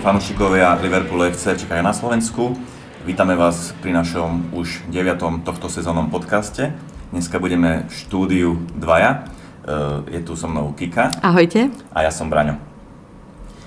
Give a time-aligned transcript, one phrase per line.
[0.00, 2.56] Ahojte fanúšikovia Liverpool FC čakajú na Slovensku.
[3.04, 5.44] Vítame vás pri našom už 9.
[5.44, 6.72] tohto sezónnom podcaste.
[7.12, 9.28] Dneska budeme v štúdiu dvaja.
[9.60, 11.20] E, je tu so mnou Kika.
[11.20, 11.68] Ahojte.
[11.92, 12.56] A ja som Braňo.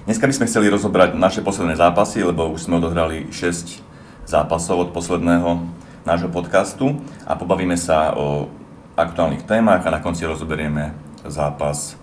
[0.09, 4.89] Dneska by sme chceli rozobrať naše posledné zápasy, lebo už sme odohrali 6 zápasov od
[4.89, 5.61] posledného
[6.01, 6.97] nášho podcastu
[7.29, 8.49] a pobavíme sa o
[8.97, 10.97] aktuálnych témach a na konci rozoberieme
[11.29, 11.93] zápas,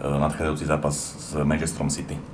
[0.00, 2.33] e, nadchádzajúci zápas s Manchesterom City.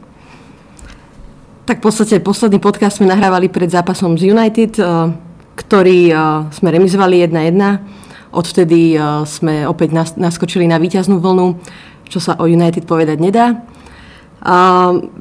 [1.70, 5.06] Tak v podstate posledný podcast sme nahrávali pred zápasom z United, eh,
[5.54, 6.18] ktorý eh,
[6.50, 8.34] sme remizovali 1-1.
[8.34, 11.62] Odvtedy eh, sme opäť naskočili na víťaznú vlnu,
[12.10, 13.62] čo sa o United povedať nedá.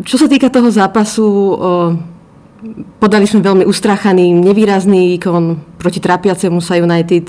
[0.02, 1.28] Čo sa týka toho zápasu,
[2.98, 7.28] podali sme veľmi ustráchaný, nevýrazný výkon proti trápiacemu sa United.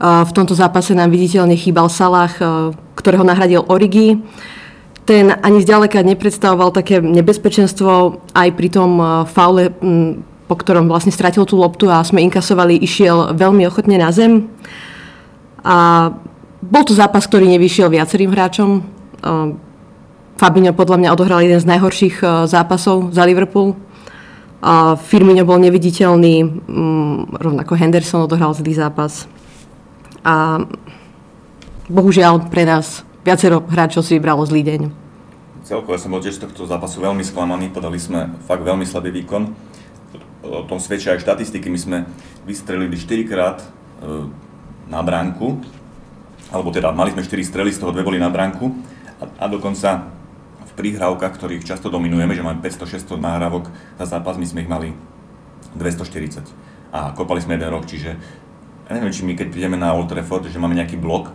[0.00, 2.30] V tomto zápase nám viditeľne chýbal Salah,
[2.94, 4.22] ktorého nahradil Origi
[5.06, 9.70] ten ani zďaleka nepredstavoval také nebezpečenstvo aj pri tom eh, faule,
[10.50, 14.50] po ktorom vlastne stratil tú loptu a sme inkasovali, išiel veľmi ochotne na zem.
[15.62, 16.10] A
[16.62, 18.70] bol to zápas, ktorý nevyšiel viacerým hráčom.
[18.82, 19.64] Eh,
[20.36, 23.78] Fabinho podľa mňa odohral jeden z najhorších eh, zápasov za Liverpool.
[25.06, 26.42] Firmino bol neviditeľný,
[27.38, 29.30] rovnako Henderson odohral zlý zápas.
[30.26, 30.58] A
[31.86, 34.80] bohužiaľ pre nás viacero hráčov si vybralo zlý deň.
[35.66, 39.50] Celkovo som bol tiež z tohto zápasu veľmi sklamaný, podali sme fakt veľmi slabý výkon.
[40.46, 41.98] O tom svedčia aj štatistiky, my sme
[42.46, 44.30] vystrelili 4 krát e,
[44.86, 45.58] na bránku,
[46.54, 48.70] alebo teda mali sme 4 strely, z toho dve boli na bránku
[49.18, 50.06] a, a dokonca
[50.62, 53.66] v príhrávkach, ktorých často dominujeme, že máme 500-600 nahrávok
[53.98, 54.94] za zápas, my sme ich mali
[55.74, 56.46] 240
[56.94, 58.14] a kopali sme jeden rok, čiže
[58.86, 61.34] ja neviem, či my keď prídeme na Old Trafford, že máme nejaký blok,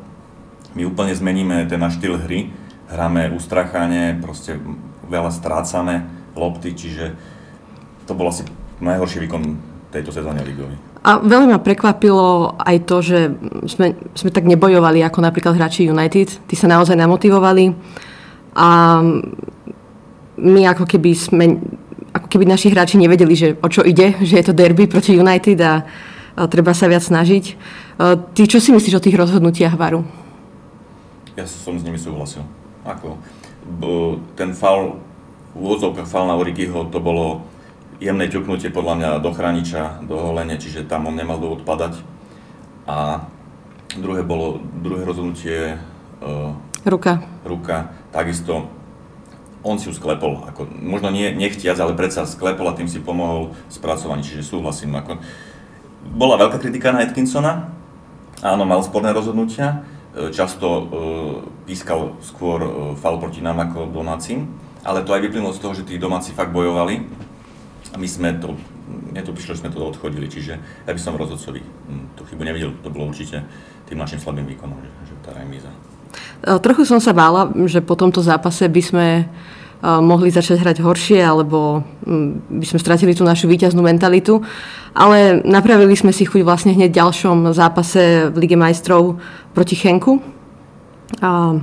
[0.75, 2.51] my úplne zmeníme ten náš štýl hry,
[2.91, 4.59] hráme ustrachane, proste
[5.07, 7.15] veľa strácame lopty, čiže
[8.07, 8.47] to bol asi
[8.79, 9.59] najhorší výkon
[9.91, 10.79] tejto sezóne ligovej.
[11.01, 13.19] A veľmi ma prekvapilo aj to, že
[13.67, 16.29] sme, sme tak nebojovali ako napríklad hráči United.
[16.45, 17.73] Tí sa naozaj namotivovali
[18.53, 19.01] a
[20.41, 21.45] my ako keby sme
[22.11, 25.55] ako keby naši hráči nevedeli, že o čo ide, že je to derby proti United
[25.63, 25.87] a,
[26.35, 27.55] a treba sa viac snažiť.
[28.35, 30.03] Ty čo si myslíš o tých rozhodnutiach Varu?
[31.39, 32.43] Ja som s nimi súhlasil.
[32.83, 33.15] Ako,
[34.35, 34.99] ten faul,
[35.53, 37.45] v úvodzovkách faul na Origiho, to bolo
[38.01, 42.01] jemné ťuknutie podľa mňa do chrániča, do holenia, čiže tam on nemal dôvod padať.
[42.89, 43.29] A
[43.95, 45.77] druhé bolo, druhé rozhodnutie...
[46.19, 47.21] Uh, ruka.
[47.45, 48.67] Ruka, takisto
[49.61, 53.53] on si ju sklepol, ako, možno nie, nechtiac, ale predsa sklepol a tým si pomohol
[53.69, 54.97] spracovaní, čiže súhlasím.
[54.97, 55.21] Ako,
[56.17, 57.69] bola veľká kritika na Atkinsona,
[58.41, 59.85] áno, mal sporné rozhodnutia,
[60.35, 60.83] často e,
[61.71, 64.43] pískal skôr e, fal proti nám ako domácim,
[64.83, 67.07] ale to aj vyplynulo z toho, že tí domáci fakt bojovali
[67.91, 68.55] a my sme to,
[68.87, 72.43] mne to prišlo, že sme to odchodili, čiže ja by som rozhodcovi hm, tú chybu
[72.43, 73.39] nevidel, to bolo určite
[73.87, 75.71] tým našim slabým výkonom, že, že tá remíza.
[76.41, 79.07] Trochu som sa bála, že po tomto zápase by sme
[79.81, 84.45] mohli začať hrať horšie, alebo mm, by sme stratili tú našu víťaznú mentalitu.
[84.93, 89.17] Ale napravili sme si chuť vlastne hneď v ďalšom zápase v Lige majstrov
[89.57, 90.21] proti Chenku.
[91.25, 91.57] A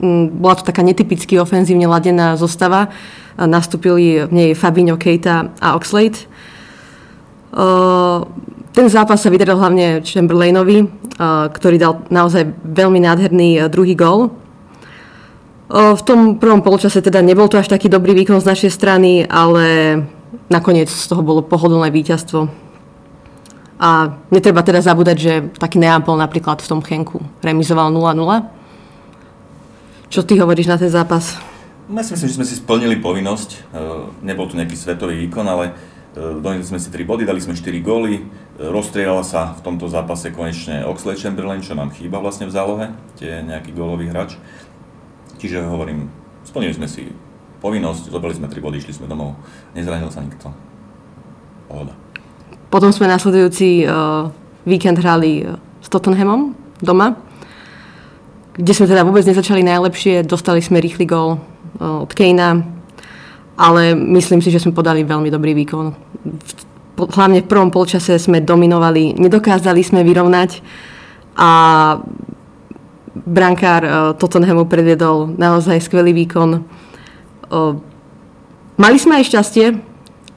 [0.00, 2.88] mm, bola to taká netypicky ofenzívne ladená zostava.
[3.36, 6.28] Nastúpili v nej Fabinho, Keita a Oxlade.
[8.70, 10.86] Ten zápas sa vydaral hlavne Chamberlainovi,
[11.50, 14.30] ktorý dal naozaj veľmi nádherný druhý gól
[15.70, 20.02] v tom prvom polčase teda nebol to až taký dobrý výkon z našej strany, ale
[20.50, 22.50] nakoniec z toho bolo pohodlné víťazstvo.
[23.80, 28.12] A netreba teda zabúdať, že taký Neapol napríklad v tom Chenku remizoval 0-0.
[30.10, 31.38] Čo ty hovoríš na ten zápas?
[31.90, 33.50] Ja si myslím, že sme si splnili povinnosť.
[33.50, 33.58] E,
[34.26, 37.66] nebol to nejaký svetový výkon, ale e, donili sme si 3 body, dali sme 4
[37.82, 38.20] góly.
[38.20, 38.22] E,
[38.58, 42.86] rozstrieľal sa v tomto zápase konečne Oxlade Chamberlain, čo nám chýba vlastne v zálohe,
[43.18, 44.38] tie nejaký gólový hráč.
[45.40, 46.12] Čiže hovorím,
[46.44, 47.08] splnili sme si
[47.64, 49.40] povinnosť, zobrali sme tri body, išli sme domov,
[49.72, 50.52] nezranil sa nikto.
[51.64, 51.96] Pohoda.
[52.68, 54.28] Potom sme nasledujúci uh,
[54.68, 56.52] víkend hrali uh, s Tottenhamom
[56.84, 57.16] doma,
[58.52, 62.60] kde sme teda vôbec nezačali najlepšie, dostali sme rýchly gól uh, od Kejna,
[63.56, 65.86] ale myslím si, že sme podali veľmi dobrý výkon.
[67.00, 70.60] Hlavne v prvom polčase sme dominovali, nedokázali sme vyrovnať
[71.40, 71.50] a
[73.24, 76.62] brankár uh, Tottenhamu predviedol naozaj skvelý výkon.
[78.80, 79.66] Mali sme aj šťastie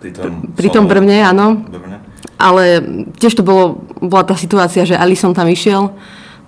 [0.03, 1.63] pri tom, pri tom Brvne, áno.
[1.63, 2.03] Brvne.
[2.35, 2.83] Ale
[3.15, 5.95] tiež to bolo, bola tá situácia, že Alison tam išiel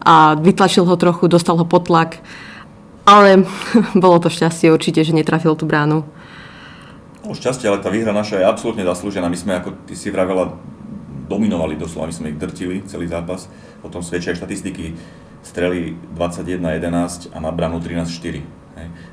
[0.04, 2.20] a vytlačil ho trochu, dostal ho pod tlak.
[3.08, 3.48] Ale
[4.04, 6.04] bolo to šťastie určite, že netrafil tú bránu.
[7.24, 9.32] No šťastie, ale tá výhra naša je absolútne zaslúžená.
[9.32, 10.52] My sme, ako ty si vravela,
[11.32, 13.48] dominovali doslova, my sme ich drtili celý zápas.
[13.80, 14.94] Potom svedčia aj štatistiky
[15.46, 18.42] strely 21-11 a na bránu 13-4.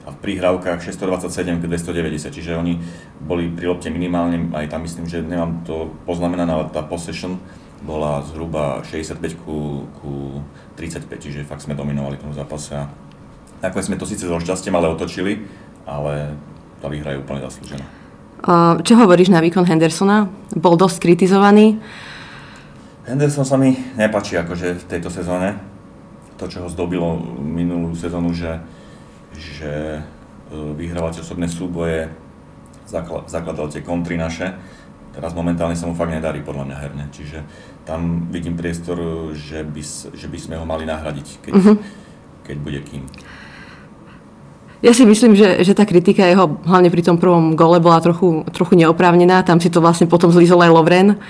[0.02, 2.82] A v príhrávkach 627 k 290, čiže oni
[3.22, 7.38] boli pri lopte minimálne, aj tam myslím, že nemám to poznamenané, ale tá possession
[7.86, 10.42] bola zhruba 65 ku, ku
[10.74, 12.90] 35, čiže fakt sme dominovali v tom zápase a
[13.62, 15.46] nakoniec sme to síce so šťastím ale otočili,
[15.86, 16.34] ale
[16.82, 17.86] tá výhra je úplne zaslúžená.
[18.82, 20.26] Čo hovoríš na výkon Hendersona?
[20.58, 21.78] Bol dosť kritizovaný.
[23.06, 25.71] Henderson sa mi nepáči akože v tejto sezóne.
[26.42, 28.58] To, čo ho zdobilo minulú sezónu, že,
[29.30, 30.02] že e,
[30.50, 32.10] vyhrávať osobné súboje,
[33.30, 34.50] zakladal tie kontry naše.
[35.14, 37.04] Teraz momentálne sa mu fakt nedarí podľa mňa herne.
[37.14, 37.46] Čiže
[37.86, 38.98] tam vidím priestor,
[39.38, 39.82] že by,
[40.18, 41.76] že by sme ho mali nahradiť, keď, uh-huh.
[42.42, 43.06] keď bude kým.
[44.82, 48.42] Ja si myslím, že, že tá kritika jeho, hlavne pri tom prvom gole, bola trochu,
[48.50, 49.46] trochu neoprávnená.
[49.46, 51.22] Tam si to vlastne potom zlízol aj Lovren.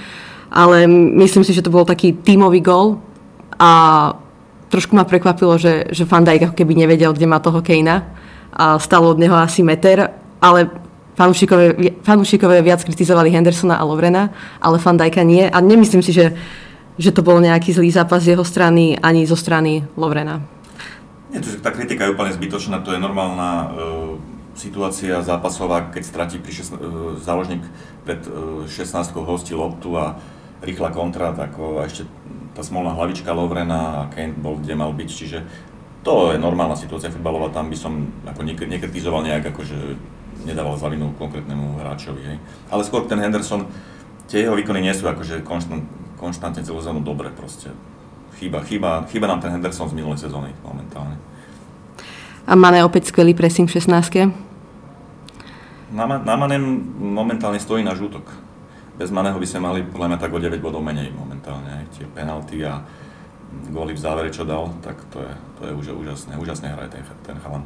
[0.49, 0.88] Ale
[1.20, 2.97] myslím si, že to bol taký tímový gol.
[3.61, 4.22] A
[4.73, 8.09] trošku ma prekvapilo, že, že Van Dijk ako keby nevedel, kde má toho Kejna.
[8.57, 10.09] A stalo od neho asi meter.
[10.41, 10.73] Ale
[12.03, 15.45] fanúšikové viac kritizovali Hendersona a Lovrena, ale Van Dijka nie.
[15.45, 16.33] A nemyslím si, že,
[16.97, 20.41] že to bol nejaký zlý zápas z jeho strany, ani zo strany Lovrena.
[21.33, 23.67] Nie, to, tá kritika je úplne zbytočná, to je normálna e,
[24.53, 26.81] situácia zápasová, keď stratí pri šest, e,
[27.25, 27.65] záložník
[28.05, 30.21] pred e, 16 hostí loptu a
[30.61, 32.05] rýchla kontra, tak a ešte
[32.53, 35.39] tá smolná hlavička Lovrena a Kane bol kde mal byť, čiže
[36.03, 39.77] to je normálna situácia futbalová, tam by som ako nekritizoval nejak, akože
[40.43, 42.23] nedával za vinu konkrétnemu hráčovi.
[42.27, 42.39] Hej.
[42.69, 43.71] Ale skôr ten Henderson,
[44.27, 45.87] tie jeho výkony nie sú akože konštant,
[46.19, 47.71] konštantne celú zónu dobre proste
[48.43, 51.15] chýba, chýba, chýba nám ten Henderson z minulej sezóny momentálne.
[52.43, 54.35] A Mane opäť skvelý pressing v 16
[55.93, 56.57] na, na Mane
[56.97, 58.25] momentálne stojí na žútok.
[58.97, 61.31] Bez Maneho by sme mali podľa mňa tak o 9 bodov menej momentálne.
[61.49, 62.83] Aj tie penalty a
[63.69, 66.39] góly v závere, čo dal, tak to je, to je už, úžasné.
[66.39, 67.65] Úžasne hraje ten, ten chalan.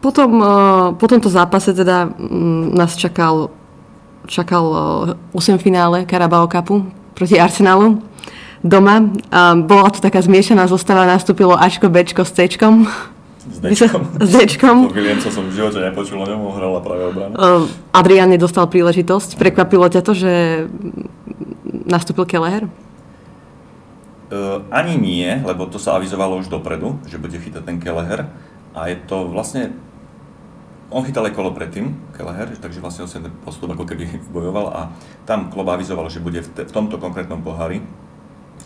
[0.00, 0.46] Potom, eh,
[0.94, 3.50] po tomto zápase teda mm, nás čakal,
[4.30, 4.64] čakal
[5.32, 7.98] 8 eh, finále Carabao Cupu proti Arsenalu
[8.66, 8.98] doma.
[9.62, 12.88] Bola to taká zmiešaná zostava, nastúpilo Ačko, Bčko s Cčkom.
[13.46, 14.02] S Dčkom.
[14.26, 14.76] S Dčkom.
[15.30, 17.34] Som v živote nepočul, o ňom hrala práve obranu.
[17.94, 19.38] Adrian nedostal príležitosť.
[19.38, 20.32] Prekvapilo ťa to, že
[21.86, 22.66] nastúpil Keleher?
[24.26, 28.26] Uh, ani nie, lebo to sa avizovalo už dopredu, že bude chytať ten Keleher.
[28.74, 29.72] A je to vlastne
[30.86, 34.70] on chytal aj kolo predtým, Kelleher, takže vlastne on sa ten postup ako keby bojoval
[34.70, 34.80] a
[35.26, 37.82] tam klub avizoval, že bude v, te, v tomto konkrétnom pohári,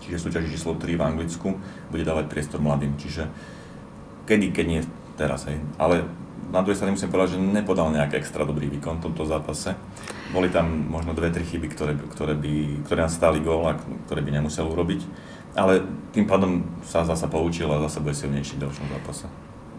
[0.04, 1.48] čiže súťaži číslo 3 v Anglicku,
[1.88, 2.96] bude dávať priestor mladým.
[3.00, 3.24] Čiže
[4.30, 4.80] kedy, keď nie
[5.18, 5.58] teraz, hej.
[5.74, 6.06] Ale
[6.54, 9.74] na druhej strane musím povedať, že nepodal nejaký extra dobrý výkon v tomto zápase.
[10.30, 14.22] Boli tam možno dve, tri chyby, ktoré, ktoré, by, ktoré nám stáli gól a ktoré
[14.22, 15.02] by nemusel urobiť.
[15.58, 15.82] Ale
[16.14, 19.26] tým pádom sa zase poučil a zase bude silnejší v ďalšom zápase.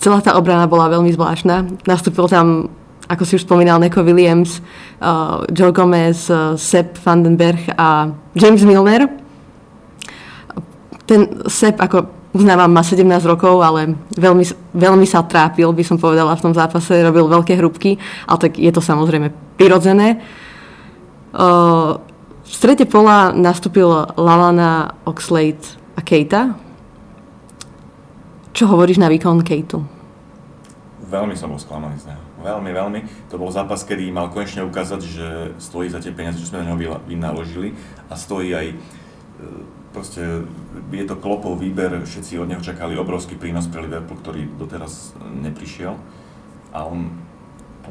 [0.04, 1.88] Celá tá obrana bola veľmi zvláštna.
[1.88, 2.68] Nastúpil tam,
[3.08, 4.60] ako si už spomínal, Neko Williams,
[5.00, 9.08] uh, Joe Gomez, uh, Sepp Vandenberg a James Milner.
[11.08, 14.44] Ten Sepp, ako uznávam, má 17 rokov, ale veľmi,
[14.76, 16.92] veľmi sa trápil, by som povedala, v tom zápase.
[16.92, 20.20] Robil veľké hrubky, ale tak je to samozrejme prirodzené.
[22.42, 23.88] V strete pola nastúpil
[24.20, 26.56] Lalana, Oxlade a Keita
[28.52, 29.80] čo hovoríš na výkon Kejtu?
[31.08, 32.24] Veľmi som bol sklamaný z neho.
[32.42, 33.00] Veľmi, veľmi.
[33.32, 35.28] To bol zápas, kedy mal konečne ukázať, že
[35.60, 37.76] stojí za tie peniaze, čo sme na neho vynaložili
[38.12, 38.76] a stojí aj e,
[39.92, 40.48] proste
[40.92, 45.96] je to klopov výber, všetci od neho čakali obrovský prínos pre Liverpool, ktorý doteraz neprišiel
[46.72, 47.12] a on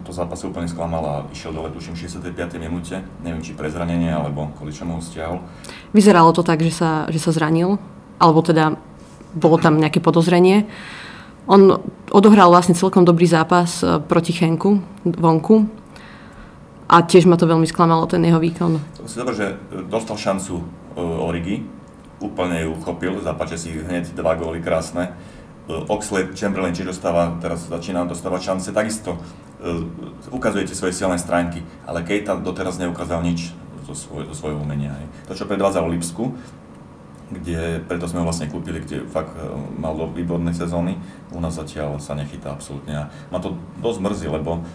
[0.00, 2.32] tomto zápase úplne sklamal a išiel dole, tuším, 65.
[2.56, 5.44] minúte, neviem či pre zranenie alebo kvôli čomu ho stiahol.
[5.92, 7.76] Vyzeralo to tak, že sa, že sa zranil,
[8.16, 8.80] alebo teda
[9.36, 10.64] bolo tam nejaké podozrenie.
[11.44, 15.68] On odohral vlastne celkom dobrý zápas e, proti Chenku vonku
[16.88, 19.04] a tiež ma to veľmi sklamalo, ten jeho výkon.
[19.04, 19.58] To si dobre, že
[19.90, 20.64] dostal šancu
[20.96, 21.62] Origi,
[22.20, 25.16] úplne ju uchopil, zapáče si hneď dva góly krásne.
[25.66, 29.84] Uh, Oxlade Chamberlain tiež dostáva, teraz začína dostávať šance, takisto uh,
[30.30, 33.56] ukazujete svoje silné stránky, ale Kejta doteraz neukázal nič
[33.88, 34.94] zo, svoj, zo svojho umenia.
[35.26, 36.36] To, čo predvádzal v Lipsku,
[37.30, 39.46] kde preto sme ho vlastne kúpili, kde fakt e,
[39.78, 40.98] mal výborné sezóny.
[41.30, 44.66] U nás zatiaľ sa nechytá absolútne a ma to dosť mrzí, lebo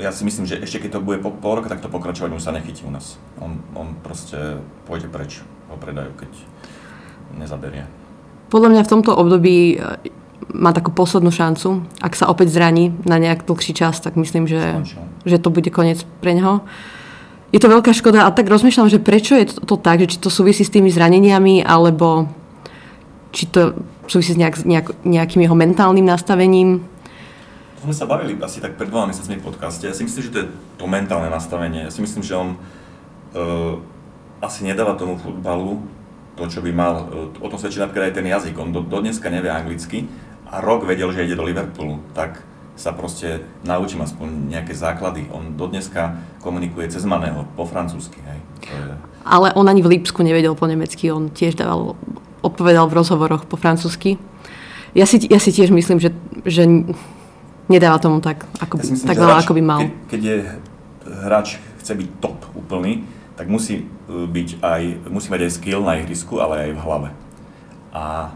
[0.00, 2.56] ja si myslím, že ešte keď to bude po pol roka takto pokračovať, už sa
[2.56, 3.20] nechytí u nás.
[3.42, 6.30] On, on proste pôjde preč, ho predajú, keď
[7.36, 7.84] nezaberie.
[8.48, 9.76] Podľa mňa v tomto období e,
[10.56, 11.84] má takú poslednú šancu.
[12.00, 14.80] Ak sa opäť zraní na nejak dlhší čas, tak myslím, že,
[15.28, 16.64] že to bude koniec pre neho.
[17.52, 20.18] Je to veľká škoda a tak rozmýšľam, že prečo je to, to tak, že či
[20.20, 22.28] to súvisí s tými zraneniami, alebo
[23.32, 23.76] či to
[24.08, 26.84] súvisí s nejak, nejak, nejakým jeho mentálnym nastavením.
[27.80, 29.84] To sme sa bavili asi tak pred dvoma mesiacmi v podcaste.
[29.88, 31.88] Ja si myslím, že to je to mentálne nastavenie.
[31.88, 32.48] Ja si myslím, že on
[33.32, 33.80] uh,
[34.38, 35.82] asi nedáva tomu futbalu
[36.38, 36.94] to, čo by mal.
[37.10, 38.54] Uh, o tom svedčí napríklad aj ten jazyk.
[38.58, 40.06] On do, do dneska nevie anglicky
[40.48, 42.00] a rok vedel, že ide do Liverpoolu.
[42.14, 42.46] Tak
[42.78, 45.26] sa proste naučím aspoň nejaké základy.
[45.34, 48.22] On do dneska komunikuje cez Maného, po francúzsky.
[48.22, 48.38] Hej.
[48.70, 48.94] Je...
[49.26, 51.98] Ale on ani v Lipsku nevedel po nemecky, on tiež dával,
[52.40, 54.14] odpovedal v rozhovoroch po francúzsky.
[54.94, 56.14] Ja si, ja si tiež myslím, že,
[56.46, 56.64] že
[57.66, 59.80] nedáva tomu tak, ako, ja myslím, tak veľa, ako by mal.
[59.82, 60.36] Keď, keď je
[61.26, 61.48] hráč
[61.82, 63.02] chce byť top úplný,
[63.38, 64.82] tak musí, e, byť aj,
[65.14, 67.10] musí mať aj skill na ihrisku, ale aj v hlave.
[67.94, 68.34] A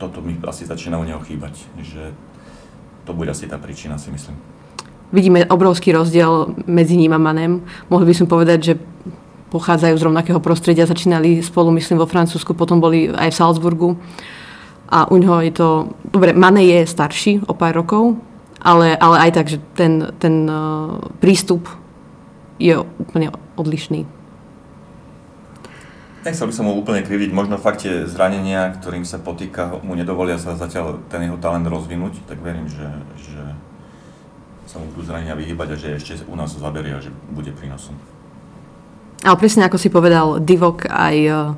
[0.00, 1.60] toto mi asi začína u neho chýbať.
[1.76, 2.16] Že
[3.04, 4.40] to bude asi tá príčina, si myslím.
[5.12, 7.60] Vidíme obrovský rozdiel medzi ním a Manem.
[7.92, 8.74] Mohli by sme povedať, že
[9.52, 13.90] pochádzajú z rovnakého prostredia, začínali spolu, myslím, vo Francúzsku, potom boli aj v Salzburgu.
[14.90, 15.68] A u ňoho je to...
[16.08, 18.18] Dobre, Mane je starší o pár rokov,
[18.64, 21.70] ale, ale aj tak, že ten, ten uh, prístup
[22.58, 24.06] je úplne odlišný.
[26.26, 30.34] Nechcel by som mu úplne kriviť, možno fakt tie zranenia, ktorým sa potýka, mu nedovolia
[30.42, 32.82] sa zatiaľ ten jeho talent rozvinúť, tak verím, že,
[33.14, 33.42] že
[34.66, 37.94] sa mu budú zranenia vyhybať a že ešte u nás zaberia, že bude prínosom.
[39.22, 41.54] Ale presne ako si povedal, Divok aj uh,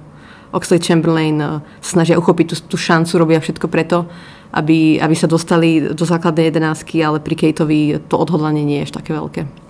[0.52, 4.04] Oxley Chamberlain uh, snažia uchopiť tú, tú šancu, robia všetko preto,
[4.52, 9.00] aby, aby sa dostali do základnej jedenáctky, ale pri Kejtovi to odhodlanie nie je ešte
[9.00, 9.67] také veľké.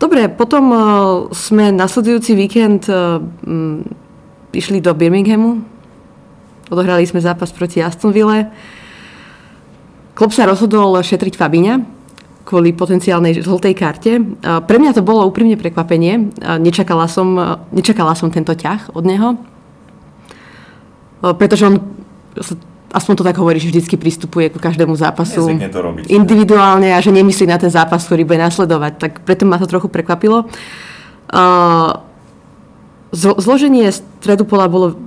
[0.00, 0.80] Dobre, potom uh,
[1.28, 3.84] sme nasledujúci víkend um,
[4.48, 5.60] išli do Birminghamu.
[6.72, 8.48] Odohrali sme zápas proti Astonville.
[10.16, 12.00] Klub sa rozhodol šetriť Fabiňa
[12.48, 14.12] kvôli potenciálnej žltej karte.
[14.16, 16.32] Uh, pre mňa to bolo úprimne prekvapenie.
[16.40, 19.36] Nečakala, som, nečakala som tento ťah od neho.
[21.20, 21.76] Pretože on
[22.90, 27.14] aspoň to tak hovorí, že vždycky pristupuje ku každému zápasu to robiť, individuálne a že
[27.14, 28.92] nemyslí na ten zápas, ktorý bude nasledovať.
[28.98, 30.50] Tak preto ma to trochu prekvapilo.
[31.30, 32.02] Uh,
[33.14, 34.98] zloženie stredu pola bolo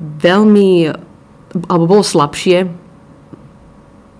[0.00, 0.92] veľmi,
[1.68, 2.68] alebo bolo slabšie,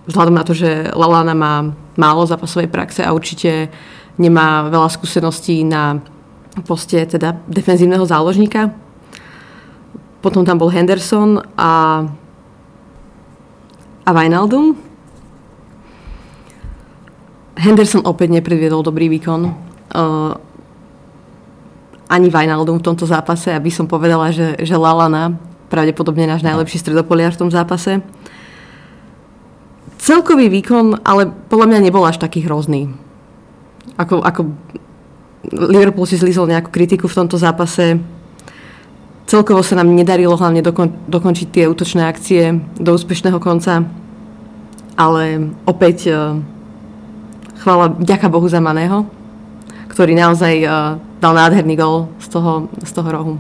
[0.07, 1.55] vzhľadom na to, že Lalana má
[1.97, 3.73] málo zápasovej praxe a určite
[4.21, 6.01] nemá veľa skúseností na
[6.65, 8.73] poste teda defenzívneho záložníka.
[10.25, 12.05] Potom tam bol Henderson a
[14.07, 14.79] a Wijnaldum.
[17.59, 19.51] Henderson opäť nepredviedol dobrý výkon.
[19.91, 20.33] Uh,
[22.07, 25.35] ani Wijnaldum v tomto zápase, aby som povedala, že, že Lalana,
[25.67, 27.99] pravdepodobne náš najlepší stredopoliar v tom zápase.
[29.99, 32.95] Celkový výkon, ale podľa mňa nebol až taký hrozný.
[33.99, 34.55] Ako, ako
[35.51, 37.99] Liverpool si zlízol nejakú kritiku v tomto zápase,
[39.27, 43.83] Celkovo sa nám nedarilo hlavne dokon, dokončiť tie útočné akcie do úspešného konca,
[44.95, 46.39] ale opäť uh,
[47.59, 49.11] chvála, ďaká Bohu za Maného,
[49.91, 53.35] ktorý naozaj uh, dal nádherný gol z toho, z toho rohu.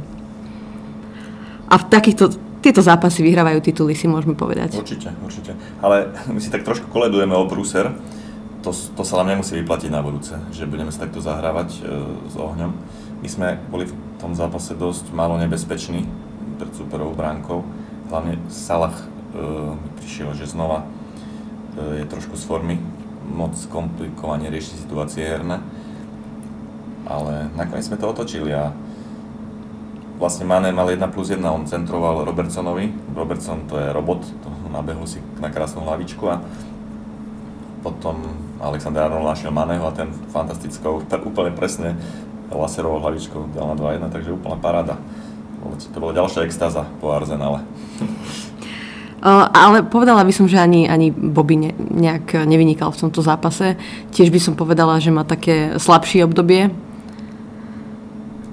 [1.70, 4.82] A v takýchto, tieto zápasy vyhrávajú tituly, si môžeme povedať.
[4.82, 5.54] Určite, určite.
[5.86, 7.94] Ale my si tak trošku koledujeme o Bruser.
[8.66, 12.34] To, to sa nám nemusí vyplatiť na budúce, že budeme sa takto zahrávať uh, s
[12.34, 12.74] ohňom.
[13.22, 16.08] My sme boli v tom zápase dosť málo nebezpečný
[16.56, 17.62] pred superovou bránkou.
[18.08, 19.04] Hlavne Salah e,
[19.76, 20.84] mi prišiel, že znova
[21.76, 22.76] e, je trošku z formy,
[23.28, 25.60] moc komplikovane rieši situácie herné.
[27.06, 28.74] Ale nakoniec sme to otočili a
[30.18, 33.14] vlastne Mane mal 1 plus 1, on centroval Robertsonovi.
[33.14, 36.42] Robertson to je robot, to nabehol si na krásnu hlavičku a
[37.84, 38.18] potom
[38.58, 41.94] Alexander Arnold našiel Maneho a ten fantastickou, úplne presne
[42.52, 44.94] laserovou hlavičkou dal na 2-1, takže úplná paráda.
[45.66, 47.66] To bola ďalšia extáza po Arsenale.
[49.26, 53.74] Ale povedala by som, že ani, ani Bobby ne, nejak nevynikal v tomto zápase.
[54.14, 56.70] Tiež by som povedala, že má také slabšie obdobie.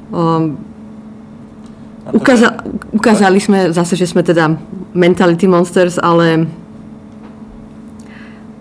[0.10, 0.58] Um,
[2.10, 2.58] ukáza,
[2.90, 4.56] ukázali sme zase, že sme teda
[4.98, 6.50] mentality monsters, ale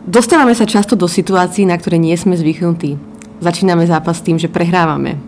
[0.04, 3.11] dostávame sa často do situácií, na ktoré nie sme zvyknutí
[3.42, 5.18] začíname zápas tým, že prehrávame.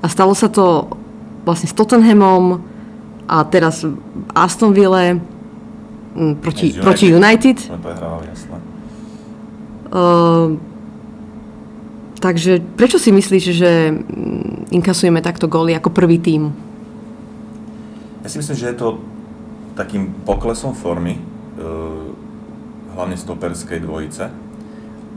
[0.00, 0.86] A stalo sa to
[1.42, 2.62] vlastne s Tottenhamom
[3.26, 3.82] a teraz
[4.30, 5.18] Aston Ville
[6.38, 6.82] proti, United.
[6.82, 7.56] proti United.
[9.86, 10.58] Uh,
[12.22, 13.70] takže prečo si myslíš, že
[14.70, 16.54] inkasujeme takto góly ako prvý tím?
[18.22, 18.88] Ja si myslím, že je to
[19.78, 21.18] takým poklesom formy.
[21.58, 22.10] Uh,
[22.96, 24.24] hlavne stoperskej dvojice.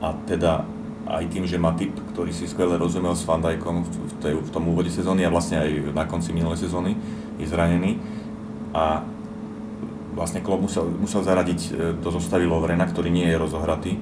[0.04, 0.68] A teda
[1.10, 4.70] aj tým, že má typ, ktorý si skvele rozumel s Fandajkom v, tej, v tom
[4.70, 6.94] úvode sezóny a vlastne aj na konci minulej sezóny
[7.42, 7.98] je zranený.
[8.78, 9.02] A
[10.14, 13.98] vlastne klub musel, musel zaradiť e, do zostavy Lovrena, ktorý nie je rozohratý.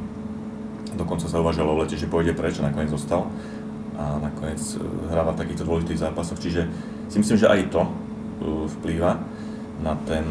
[1.00, 3.32] Dokonca sa uvažovalo v lete, že pôjde preč a nakoniec zostal.
[3.96, 6.44] A nakoniec e, hráva takýchto dôležitých zápasoch.
[6.44, 6.68] Čiže
[7.08, 7.92] si myslím, že aj to e,
[8.80, 9.16] vplýva
[9.80, 10.28] na ten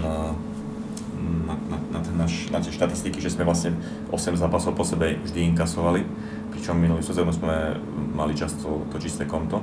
[1.26, 3.75] na, na, na, ten naš, na tie štatistiky, že sme vlastne
[4.12, 6.04] 8 zápasov po sebe vždy inkasovali,
[6.57, 7.77] pričom minulý sezónu sme
[8.17, 9.61] mali často to čisté konto.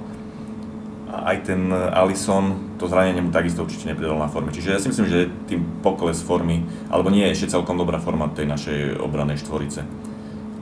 [1.10, 4.54] A aj ten Alison, to zranenie mu takisto určite nepridal na forme.
[4.54, 8.30] Čiže ja si myslím, že tým pokles formy, alebo nie je ešte celkom dobrá forma
[8.34, 9.86] tej našej obranej štvorice.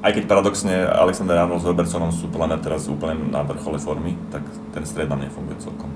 [0.01, 4.43] Aj keď paradoxne Alexander Arnold s Robertsonom sú podľa teraz úplne na vrchole formy, tak
[4.75, 5.87] ten stred nám nefunguje celkom.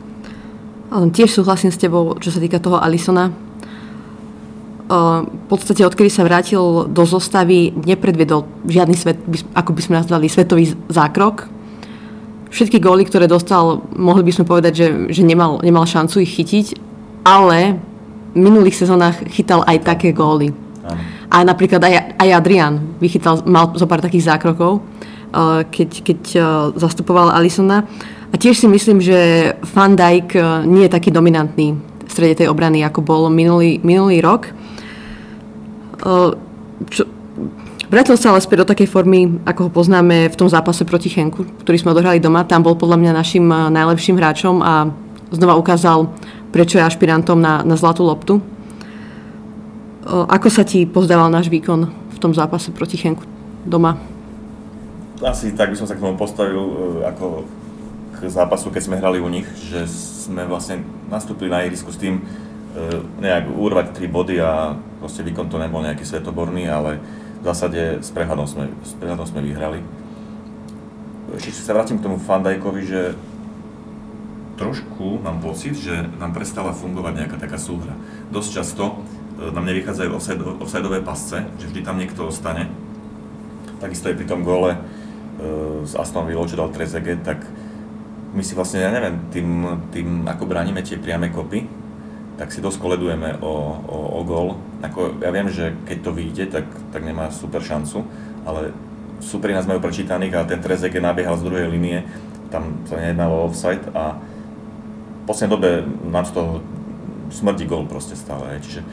[1.11, 3.33] Tiež súhlasím s tebou, čo sa týka toho Alisona
[5.45, 9.21] v podstate odkedy sa vrátil do zostavy, nepredvedol žiadny svet,
[9.53, 11.45] ako by sme nazvali, svetový zákrok.
[12.49, 16.81] Všetky góly, ktoré dostal, mohli by sme povedať, že, že nemal, nemal šancu ich chytiť,
[17.21, 17.77] ale
[18.33, 20.49] v minulých sezónach chytal aj také góly.
[21.29, 24.81] A napríklad aj, aj Adrian vychytal, mal zo pár takých zákrokov,
[25.69, 26.19] keď, keď
[26.73, 27.85] zastupoval Alisona.
[28.33, 30.33] A tiež si myslím, že Van Dijk
[30.65, 34.49] nie je taký dominantný v strede tej obrany, ako bol minulý, minulý rok
[36.89, 37.03] čo,
[37.89, 41.45] vrátil sa ale späť do takej formy, ako ho poznáme v tom zápase proti Chenku,
[41.65, 42.45] ktorý sme odohrali doma.
[42.45, 44.89] Tam bol podľa mňa našim najlepším hráčom a
[45.33, 46.13] znova ukázal,
[46.53, 48.39] prečo je ašpirantom na, na zlatú loptu.
[50.05, 53.25] Ako sa ti pozdával náš výkon v tom zápase proti Chenku
[53.65, 53.97] doma?
[55.25, 56.75] Asi tak by som sa k tomu postavil e,
[57.07, 57.47] ako
[58.13, 59.87] k zápasu, keď sme hrali u nich, že
[60.27, 62.19] sme vlastne nastúpili na ihrisku s tým,
[62.75, 64.75] E, nejak urvať tri body a
[65.05, 66.97] proste výkon to nebol nejaký svetoborný, ale
[67.37, 69.85] v zásade s prehľadom sme, s prehľadom sme vyhrali.
[71.37, 73.13] Ešte sa vrátim k tomu Fandajkovi, že
[74.57, 77.93] trošku mám pocit, že nám prestala fungovať nejaká taká súhra.
[78.33, 78.83] Dosť často
[79.37, 80.09] e, nám nevychádzajú
[80.57, 82.65] offsideové pasce, že vždy tam niekto ostane.
[83.77, 84.79] Takisto aj pri tom góle e,
[85.85, 87.45] s Aston Villa, čo dal Trezeguet, tak
[88.33, 89.47] my si vlastne, ja neviem, tým,
[89.93, 91.84] tým ako bránime tie priame kopy,
[92.35, 93.53] tak si dosť koledujeme o,
[93.87, 94.59] o, o gol.
[94.83, 98.03] Ako, ja viem, že keď to vyjde, tak, tak nemá super šancu,
[98.43, 98.75] ale
[99.23, 102.03] superi nás majú prečítaných a ten Trezek je nabiehal z druhej linie,
[102.51, 105.69] tam sa nejednalo offside a v poslednej dobe
[106.11, 106.61] nám z toho
[107.33, 108.61] smrdí gol proste stále.
[108.61, 108.85] Čiže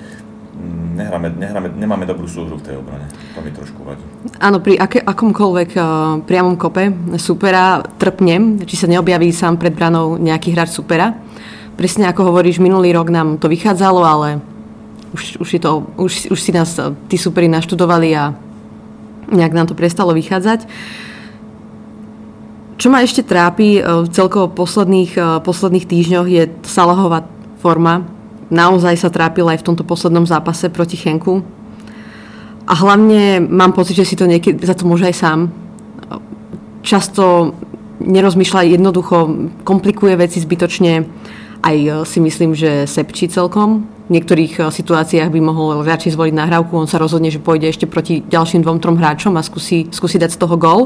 [0.57, 3.05] mm, nehráme, nehráme, nemáme dobrú súhru v tej obrane.
[3.37, 4.01] To mi trošku vadí.
[4.41, 5.85] Áno, pri aké, akomkoľvek uh,
[6.25, 6.89] priamom kope
[7.21, 11.13] supera trpnem, či sa neobjaví sám pred branou nejaký hráč supera
[11.83, 14.39] presne ako hovoríš, minulý rok nám to vychádzalo, ale
[15.11, 18.31] už, už, si, to, už, už si nás eh, tí superi naštudovali a
[19.35, 20.71] nejak nám to prestalo vychádzať.
[22.79, 27.27] Čo ma ešte trápi eh, v celkovo posledných, eh, posledných týždňoch je Salahová
[27.59, 28.07] forma.
[28.55, 31.43] Naozaj sa trápila aj v tomto poslednom zápase proti Chenku.
[32.71, 35.51] A hlavne mám pocit, že si to niekedy za to môže aj sám.
[36.87, 37.59] Často
[37.99, 41.03] nerozmýšľa jednoducho, komplikuje veci zbytočne
[41.63, 43.87] aj e, si myslím, že sepčí celkom.
[44.11, 47.87] V niektorých e, situáciách by mohol radšej zvoliť nahrávku, on sa rozhodne, že pôjde ešte
[47.87, 50.81] proti ďalším dvom, trom hráčom a skúsi, skúsi dať z toho gol.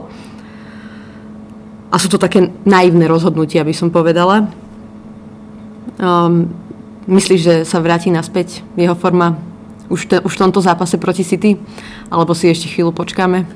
[1.89, 4.53] A sú to také naivné rozhodnutia, by som povedala.
[5.97, 6.53] Um,
[7.09, 9.41] myslíš, že sa vráti naspäť jeho forma
[9.89, 11.57] už, te, už v tomto zápase proti City?
[12.13, 13.49] Alebo si ešte chvíľu počkáme?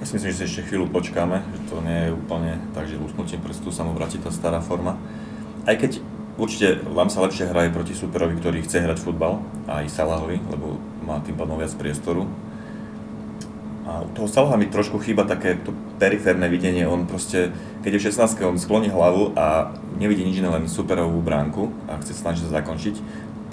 [0.00, 2.96] Ja si myslím, že si ešte chvíľu počkáme, že to nie je úplne tak, že
[2.96, 4.96] lusknutím prstu sa mu vráti tá stará forma.
[5.68, 6.00] Aj keď
[6.34, 9.38] Určite vám sa lepšie hraje proti superovi, ktorý chce hrať futbal,
[9.70, 12.26] aj Salahovi, lebo má tým pádom viac priestoru.
[13.86, 15.70] A u toho Salaha mi trošku chýba také to
[16.02, 17.54] periférne videnie, on proste,
[17.86, 22.02] keď je v 16 on skloní hlavu a nevidí nič iné, len superovú bránku a
[22.02, 22.98] chce snažiť sa zakončiť.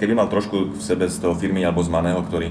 [0.01, 2.49] Keby mal trošku v sebe z toho firmy alebo z Maného, ktorý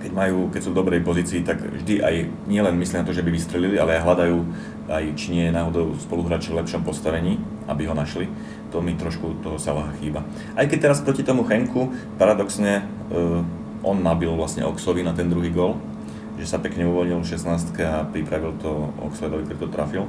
[0.00, 2.14] keď, majú, keď sú v dobrej pozícii, tak vždy aj
[2.48, 4.36] nielen myslia na to, že by vystrelili, ale aj hľadajú,
[4.88, 7.36] aj či nie je náhodou spoluhráči v lepšom postavení,
[7.68, 8.24] aby ho našli
[8.70, 10.22] to mi trošku toho Salaha chýba.
[10.54, 13.42] Aj keď teraz proti tomu Henku, paradoxne, uh,
[13.82, 15.76] on nabil vlastne Oxovi na ten druhý gol,
[16.38, 20.04] že sa pekne uvoľnil v 16 a pripravil to Oxledovi, ktorý to trafil.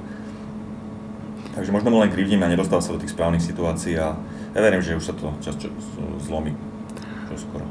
[1.52, 4.16] Takže možno mu len krivdím a nedostal sa do tých správnych situácií a
[4.56, 5.68] ja verím, že už sa to čas čo,
[6.24, 6.56] zlomí.
[7.28, 7.66] Čo skoro.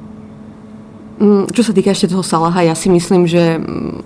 [1.20, 3.96] Mm, čo sa týka ešte toho Salaha, ja si myslím, že mm,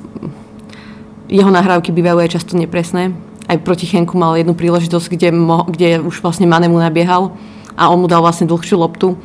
[1.31, 3.15] jeho nahrávky bývajú aj často nepresné
[3.45, 7.37] aj proti Chenku mal jednu príležitosť, kde, mo, kde už vlastne Manemu nabiehal
[7.77, 9.19] a on mu dal vlastne dlhšiu loptu.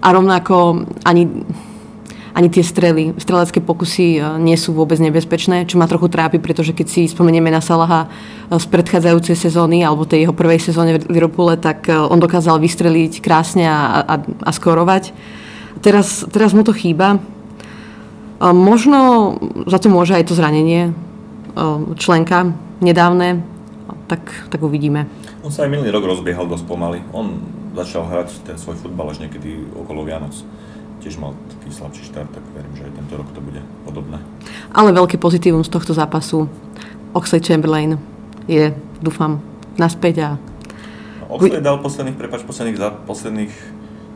[0.00, 1.28] A rovnako ani,
[2.32, 6.86] ani tie strely, strelecké pokusy nie sú vôbec nebezpečné, čo ma trochu trápi, pretože keď
[6.88, 8.08] si spomenieme na Salaha
[8.48, 13.68] z predchádzajúcej sezóny alebo tej jeho prvej sezóne v Liverpoole, tak on dokázal vystreliť krásne
[13.68, 15.12] a, a, a skorovať.
[15.84, 17.20] Teraz, teraz mu to chýba.
[18.40, 19.36] Možno
[19.68, 20.96] za to môže aj to zranenie
[22.00, 23.44] členka nedávne,
[24.10, 25.06] tak, tak uvidíme.
[25.40, 27.00] On sa aj minulý rok rozbiehal dosť pomaly.
[27.14, 27.40] On
[27.78, 30.34] začal hrať ten svoj futbal až niekedy okolo Vianoc.
[31.00, 34.20] Tiež mal taký slabší štart, tak verím, že aj tento rok to bude podobné.
[34.74, 36.50] Ale veľké pozitívum z tohto zápasu.
[37.16, 37.96] Oxley Chamberlain
[38.44, 39.40] je, dúfam,
[39.80, 40.28] naspäť a...
[41.30, 43.52] Oxley dal posledných, prepač, posledných, za, posledných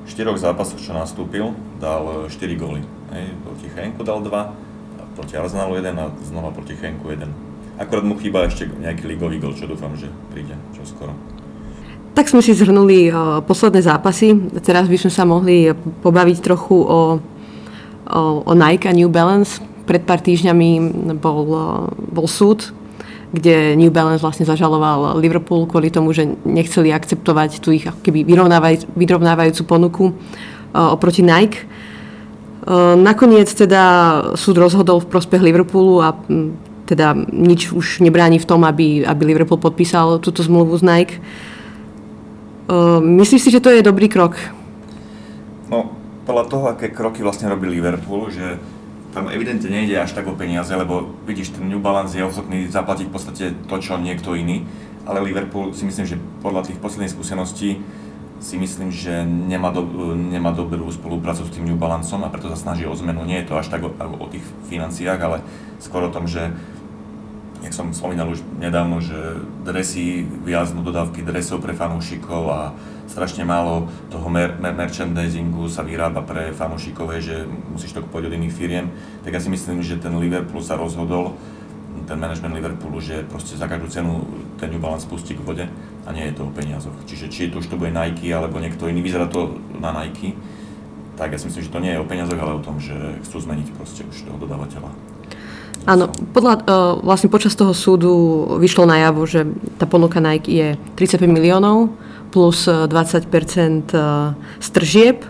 [0.04, 2.84] štyroch zápasoch, čo nastúpil, dal 4 góly.
[3.16, 7.43] Hej, proti Henku dal 2, proti Arsenalu 1 a znova proti Henku 1.
[7.74, 11.10] Akorát mu chýba ešte nejaký ligový gol, čo dúfam, že príde čo skoro.
[12.14, 14.38] Tak sme si zhrnuli uh, posledné zápasy.
[14.62, 19.58] Teraz by sme sa mohli pobaviť trochu o, o, o Nike a New Balance.
[19.82, 20.70] Pred pár týždňami
[21.18, 22.70] bol, uh, bol súd,
[23.34, 28.94] kde New Balance vlastne zažaloval Liverpool kvôli tomu, že nechceli akceptovať tú ich keby vyrovnávaj,
[28.94, 31.66] vyrovnávajúcu ponuku uh, oproti Nike.
[32.96, 33.84] Nakoniec teda
[34.40, 36.16] súd rozhodol v prospech Liverpoolu a
[36.84, 41.14] teda nič už nebráni v tom, aby, aby Liverpool podpísal túto zmluvu z Nike.
[42.64, 44.36] Uh, myslíš si, že to je dobrý krok?
[45.68, 45.92] No,
[46.24, 48.60] podľa toho, aké kroky vlastne robí Liverpool, že
[49.12, 53.06] tam evidentne nejde až tak o peniaze, lebo vidíš, ten New Balance je ochotný zaplatiť
[53.08, 54.66] v podstate to, čo niekto iný,
[55.06, 57.78] ale Liverpool si myslím, že podľa tých posledných skúseností
[58.44, 62.60] si myslím, že nemá, do, nemá dobrú spoluprácu s tým New Balanceom a preto sa
[62.60, 63.24] snaží o zmenu.
[63.24, 65.40] Nie je to až tak o, o tých financiách, ale
[65.80, 66.52] skôr o tom, že
[67.64, 69.16] jak som spomínal už nedávno, že
[69.64, 72.60] dresy, viaznú dodávky dresov pre fanúšikov a
[73.08, 78.36] strašne málo toho mer- mer- merchandisingu sa vyrába pre fanúšikov, že musíš to kúpiť od
[78.36, 78.92] iných firiem,
[79.24, 81.40] tak ja si myslím, že ten Liverpool sa rozhodol,
[82.04, 84.28] ten management Liverpoolu, že proste za každú cenu
[84.60, 85.64] ten New Balance pustí k vode
[86.04, 86.96] a nie je to o peniazoch.
[87.08, 90.36] Čiže či to už to bude Nike alebo niekto iný, vyzerá to na Nike,
[91.16, 93.38] tak ja si myslím, že to nie je o peniazoch, ale o tom, že chcú
[93.40, 94.90] zmeniť proste už toho dodávateľa.
[95.84, 98.12] Áno, podľa, uh, vlastne počas toho súdu
[98.56, 99.44] vyšlo najavo, že
[99.76, 101.92] tá ponuka Nike je 35 miliónov
[102.34, 103.98] plus 20% e,
[104.58, 105.22] stržieb.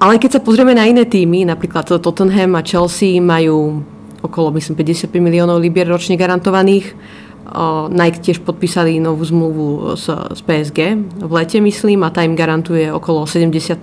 [0.00, 3.84] Ale keď sa pozrieme na iné týmy, napríklad Tottenham a Chelsea majú
[4.24, 6.96] okolo, myslím, 55 miliónov libier ročne garantovaných.
[7.90, 12.86] Nike tiež podpísali novú zmluvu s, s PSG v lete, myslím, a tá im garantuje
[12.86, 13.82] okolo 75.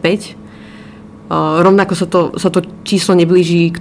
[1.28, 3.78] Uh, rovnako sa to, sa to číslo neblíži k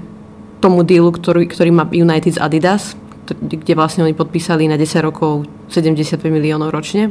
[0.58, 2.98] tomu dealu, ktorý, ktorý má United z Adidas,
[3.34, 7.10] kde vlastne oni podpísali na 10 rokov 75 miliónov ročne.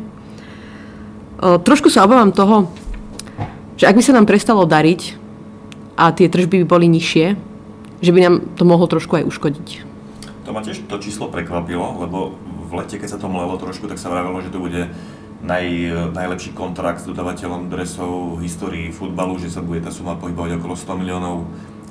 [1.40, 2.72] Trošku sa obávam toho,
[3.76, 5.20] že ak by sa nám prestalo dariť
[6.00, 7.36] a tie tržby by boli nižšie,
[8.00, 9.68] že by nám to mohlo trošku aj uškodiť.
[10.48, 12.38] To ma tiež to číslo prekvapilo, lebo
[12.73, 14.89] lete, keď sa to mlelo trošku, tak sa vravelo, že to bude
[15.45, 15.65] naj,
[16.15, 20.73] najlepší kontrakt s dodávateľom dresov v histórii futbalu, že sa bude tá suma pohybovať okolo
[20.73, 21.45] 100 miliónov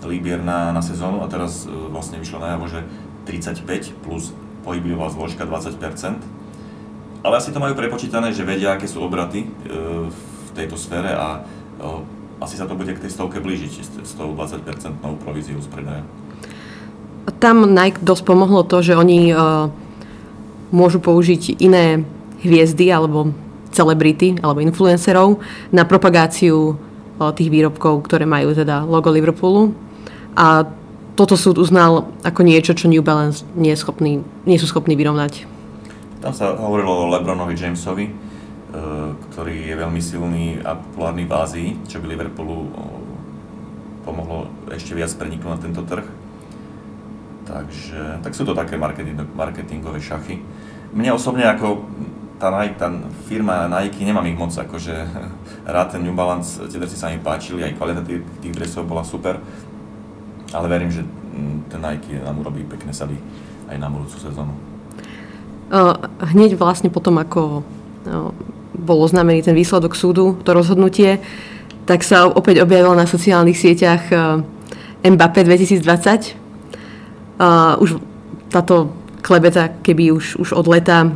[0.05, 2.85] libier na, na sezónu a teraz e, vlastne vyšlo najavo, že
[3.25, 5.81] 35 plus pohybová zložka 20%.
[7.25, 9.49] Ale asi to majú prepočítané, že vedia, aké sú obraty e,
[10.13, 14.37] v tejto sfére a e, asi sa to bude k tej stovke blížiť s tou
[14.37, 14.61] 20%
[15.25, 16.05] províziou z predaja.
[17.41, 19.73] Tam Nike dosť pomohlo to, že oni uh,
[20.75, 22.03] môžu použiť iné
[22.43, 23.31] hviezdy alebo
[23.71, 25.39] celebrity alebo influencerov
[25.71, 26.75] na propagáciu
[27.39, 29.71] tých výrobkov, ktoré majú teda logo Liverpoolu.
[30.35, 30.67] A
[31.15, 35.47] toto súd uznal ako niečo, čo New Balance nie, je schopný, nie sú schopní vyrovnať.
[36.19, 38.13] Tam sa hovorilo o Lebronovi Jamesovi, e,
[39.31, 42.67] ktorý je veľmi silný a populárny v Ázii, čo by Liverpoolu
[44.03, 46.24] pomohlo ešte viac preniknúť na tento trh.
[47.45, 50.41] Takže, tak sú to také marketing, marketingové šachy.
[50.97, 51.85] Mne osobne ako
[52.41, 52.89] tá, Nike, tá
[53.29, 54.95] firma Nike, nemám ich moc, akože
[55.75, 59.05] rád ten New Balance, tie dresy sa mi páčili, aj kvalita tých, tých dresov bola
[59.05, 59.39] super,
[60.53, 63.17] ale verím, že mm, ten Nike nám urobí pekné sady
[63.69, 64.55] aj na budúcu sezónu.
[66.21, 67.65] Hneď vlastne potom, ako
[68.77, 71.25] bol oznámený ten výsledok súdu, to rozhodnutie,
[71.89, 74.13] tak sa opäť objavilo na sociálnych sieťach
[75.05, 76.44] Mbappé 2020.
[77.81, 77.99] Už
[78.53, 78.95] táto
[79.25, 81.11] klebeta, keby už, už od leta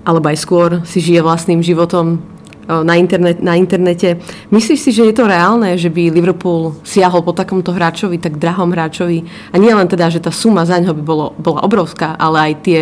[0.00, 2.24] alebo aj skôr si žije vlastným životom
[2.66, 4.22] na, internet, na internete.
[4.48, 8.70] Myslíš si, že je to reálne, že by Liverpool siahol po takomto hráčovi, tak drahom
[8.70, 9.26] hráčovi?
[9.50, 12.52] A nie len teda, že tá suma za ňo by bolo, bola obrovská, ale aj
[12.62, 12.80] tie,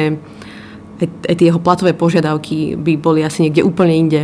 [1.01, 4.23] aj, aj tie jeho platové požiadavky by boli asi niekde úplne inde.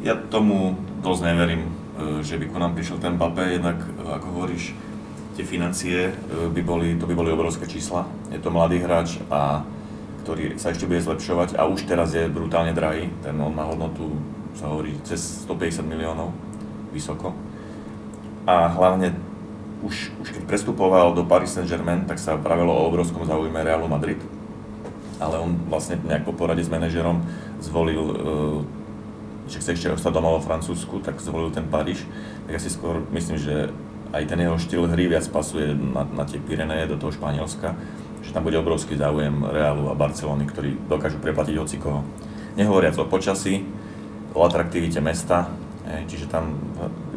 [0.00, 1.62] Ja tomu dosť neverím.
[2.24, 4.72] že by ku nám prišiel ten Mbappé, jednak ako hovoríš,
[5.34, 8.06] tie financie by boli, to by boli obrovské čísla.
[8.34, 9.62] Je to mladý hráč a
[10.26, 13.08] ktorý sa ešte bude zlepšovať a už teraz je brutálne drahý.
[13.24, 14.14] Ten on má hodnotu,
[14.54, 16.34] sa hovorí, cez 150 miliónov,
[16.92, 17.32] vysoko.
[18.44, 19.16] A hlavne
[19.80, 24.20] už, už keď prestupoval do Paris Saint-Germain, tak sa pravilo o obrovskom záujme Realu Madrid.
[25.20, 27.24] Ale on vlastne nejak po porade s manažerom
[27.60, 28.14] zvolil, e,
[29.52, 32.04] že chce ešte ostať doma vo Francúzsku, tak zvolil ten Paríž.
[32.48, 33.72] Tak ja si skôr myslím, že
[34.10, 37.78] aj ten jeho štýl hry viac pasuje na, na tie Pyreneje do toho Španielska,
[38.20, 42.02] že tam bude obrovský záujem Realu a Barcelony, ktorí dokážu preplatiť hocikoho.
[42.58, 43.62] Nehovoriac o počasí,
[44.34, 45.50] o atraktivite mesta,
[46.06, 46.54] čiže tam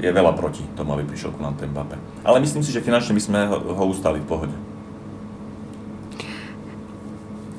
[0.02, 1.98] je veľa proti tomu, aby prišiel ku nám ten Mbappé.
[2.26, 4.56] Ale myslím si, že finančne by sme ho ustali v pohode.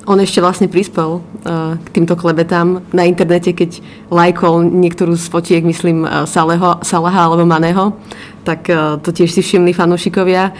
[0.05, 3.81] On ešte vlastne prispel uh, k týmto klebetám na internete, keď
[4.13, 7.97] lajkol niektorú z fotiek, myslím, uh, Saleho, Salaha alebo Maného,
[8.45, 10.53] tak uh, to tiež si všimli fanúšikovia.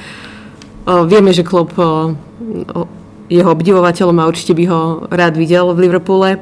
[0.89, 2.17] Uh, vieme, že klub uh,
[3.29, 4.81] jeho obdivovateľom a určite by ho
[5.13, 6.41] rád videl v Liverpoole.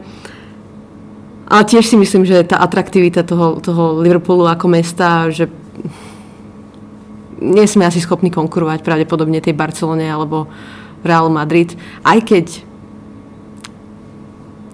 [1.48, 5.52] Ale tiež si myslím, že tá atraktivita toho, toho Liverpoolu ako mesta, že
[7.44, 10.48] nie sme asi schopní konkurovať pravdepodobne tej Barcelone alebo
[11.04, 11.76] Real Madrid.
[12.00, 12.64] Aj keď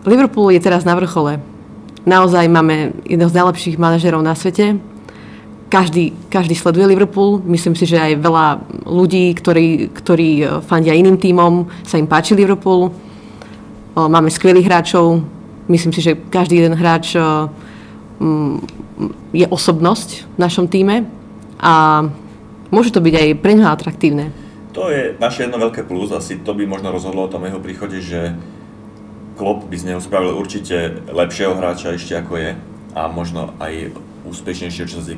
[0.05, 1.39] Liverpool je teraz na vrchole.
[2.07, 4.79] Naozaj máme jedného z najlepších manažerov na svete.
[5.69, 7.43] Každý, každý sleduje Liverpool.
[7.45, 8.45] Myslím si, že aj veľa
[8.89, 10.29] ľudí, ktorí, ktorí
[10.65, 12.89] fandia iným tímom, sa im páči Liverpool.
[13.93, 15.21] Máme skvelých hráčov,
[15.69, 18.57] Myslím si, že každý jeden hráč mm,
[19.29, 21.05] je osobnosť v našom týme
[21.61, 22.03] a
[22.73, 24.33] môže to byť aj pre ňa atraktívne.
[24.73, 28.01] To je naše jedno veľké plus, asi to by možno rozhodlo o tom jeho príchode,
[28.01, 28.33] že
[29.39, 32.49] Klopp by z neho spravil určite lepšieho hráča ešte ako je
[32.91, 33.95] a možno aj
[34.27, 35.15] úspešnejšie, čo sa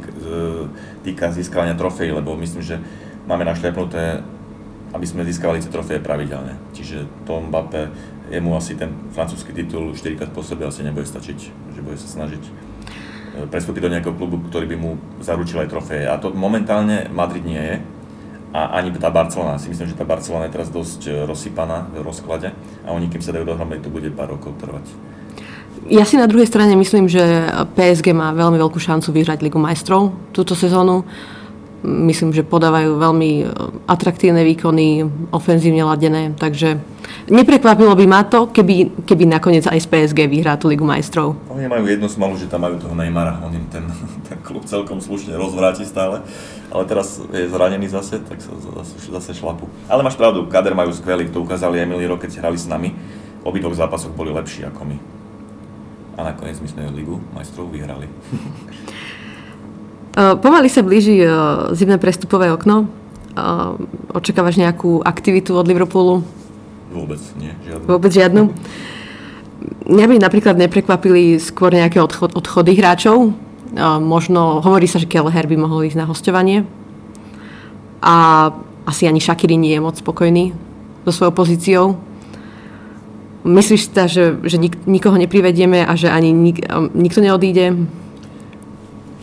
[1.02, 2.78] týka získavania trofej, lebo myslím, že
[3.26, 4.22] máme našľapnuté,
[4.94, 6.54] aby sme získavali tie trofeje pravidelne.
[6.78, 7.90] Čiže Tom Mbappé
[8.30, 11.40] jemu asi ten francúzsky titul 4 krát po sebe asi nebude stačiť,
[11.74, 12.52] že bude sa snažiť e,
[13.50, 16.06] prestúpiť do nejakého klubu, ktorý by mu zaručil aj trofeje.
[16.08, 17.76] A to momentálne Madrid nie je.
[18.52, 19.56] A ani tá Barcelona.
[19.56, 22.52] Si myslím, že tá Barcelona je teraz dosť e, rozsypaná v rozklade
[22.84, 24.84] a oni, kým sa dajú dohromady, to bude pár rokov trvať.
[25.88, 27.24] Ja si na druhej strane myslím, že
[27.80, 31.08] PSG má veľmi veľkú šancu vyhrať Ligu majstrov túto sezónu.
[31.82, 33.44] Myslím, že podávajú veľmi e,
[33.88, 36.78] atraktívne výkony, ofenzívne ladené, takže
[37.32, 41.38] Neprekvapilo by ma to, keby, keby nakoniec aj z PSG vyhrá tú Ligu majstrov.
[41.54, 43.86] Oni majú jednu smalu, že tam majú toho Neymara, on im ten,
[44.28, 46.26] ten klub celkom slušne rozvráti stále,
[46.72, 49.68] ale teraz je zranený zase, tak sa zase, zase šlapu.
[49.92, 52.96] Ale máš pravdu, kader majú skvelý, to ukázali aj minulý rok, keď hrali s nami.
[53.42, 54.98] V obidvoch zápasoch boli lepší ako my.
[56.16, 58.08] A nakoniec my sme Ligu majstrov vyhrali.
[60.44, 61.24] Pomaly sa blíži
[61.72, 62.88] zimné prestupové okno.
[64.12, 66.24] Očakávaš nejakú aktivitu od Liverpoolu?
[66.92, 67.86] Vôbec nie, žiadnu.
[67.88, 68.44] Vôbec žiadnu?
[69.92, 73.32] Mňa by napríklad neprekvapili skôr nejaké odchod, odchody hráčov.
[73.80, 76.68] Možno, hovorí sa, že Kelleher by mohol ísť na hostovanie.
[78.04, 78.50] A
[78.84, 80.52] asi ani Shakiri nie je moc spokojný
[81.08, 81.86] so svojou pozíciou.
[83.42, 86.62] Myslíš sa, že, že nik, nikoho neprivedieme a že ani nik,
[86.94, 87.74] nikto neodíde?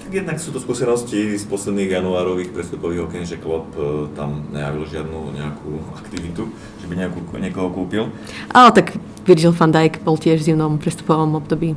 [0.02, 4.88] Tak jednak sú to skúsenosti z posledných januárových prestupových okien, že Klopp e, tam nejavil
[4.88, 6.48] žiadnu nejakú aktivitu,
[6.80, 8.08] že by nejakú, niekoho kúpil.
[8.50, 8.96] Ale tak
[9.28, 11.76] Virgil van Dijk bol tiež v zimnom prestupovom období.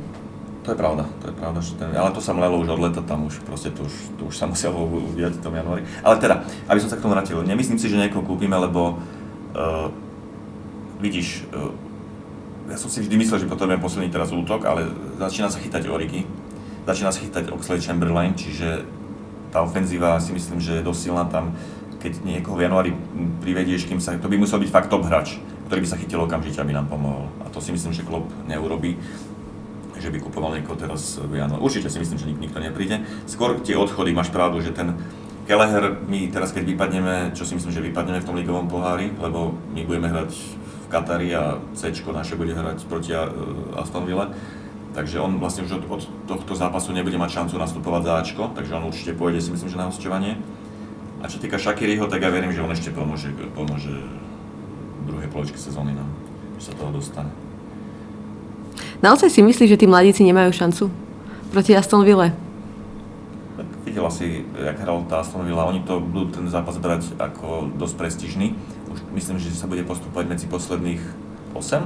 [0.62, 3.02] To je pravda, to je pravda, že ten, ale to sa mlelo už od leta,
[3.02, 5.82] tam už proste to už, to už sa muselo udiať v tom januári.
[6.06, 9.02] Ale teda, aby som sa k tomu vrátil, nemyslím si, že niekoho kúpime, lebo
[9.58, 9.90] uh,
[11.02, 11.74] vidíš, uh,
[12.70, 14.86] ja som si vždy myslel, že potrebujeme posledný teraz útok, ale
[15.18, 16.30] začína sa chytať Origy,
[16.86, 18.86] začína schytať Oxlade Chamberlain, čiže
[19.50, 21.58] tá ofenzíva si myslím, že je dosť silná tam,
[21.98, 22.90] keď niekoho v januári
[23.42, 26.62] privedieš, kým sa, to by musel byť fakt top hráč, ktorý by sa chytil okamžite,
[26.62, 27.30] aby nám pomohol.
[27.42, 28.94] A to si myslím, že Klopp neurobí
[29.98, 31.60] že by kupoval niekoho teraz v januári.
[31.60, 33.04] Určite si myslím, že nik, nikto nepríde.
[33.28, 34.96] Skôr tie odchody, máš pravdu, že ten
[35.42, 39.58] Kelleher, my teraz keď vypadneme, čo si myslím, že vypadneme v tom ligovom pohári, lebo
[39.74, 43.10] my budeme hrať v Katari a C naše bude hrať proti
[43.74, 44.30] Aston Ville,
[44.94, 48.74] takže on vlastne už od, od tohto zápasu nebude mať šancu nastupovať za Ačko, takže
[48.78, 50.38] on určite pôjde si myslím, že na hostovanie.
[51.22, 53.94] A čo týka Shakiriho, tak ja verím, že on ešte pomôže, pomôže
[55.02, 56.06] v druhej polovičke sezóny nám,
[56.58, 57.51] že sa toho dostane.
[59.02, 60.86] Naozaj si myslíš, že tí mladíci nemajú šancu
[61.50, 62.30] proti Aston Ville?
[63.82, 67.94] Videla si, jak hral tá Aston Villa, oni to budú ten zápas brať ako dosť
[67.98, 68.54] prestížny.
[68.94, 71.02] Už myslím, že sa bude postupovať medzi posledných
[71.52, 71.82] 8.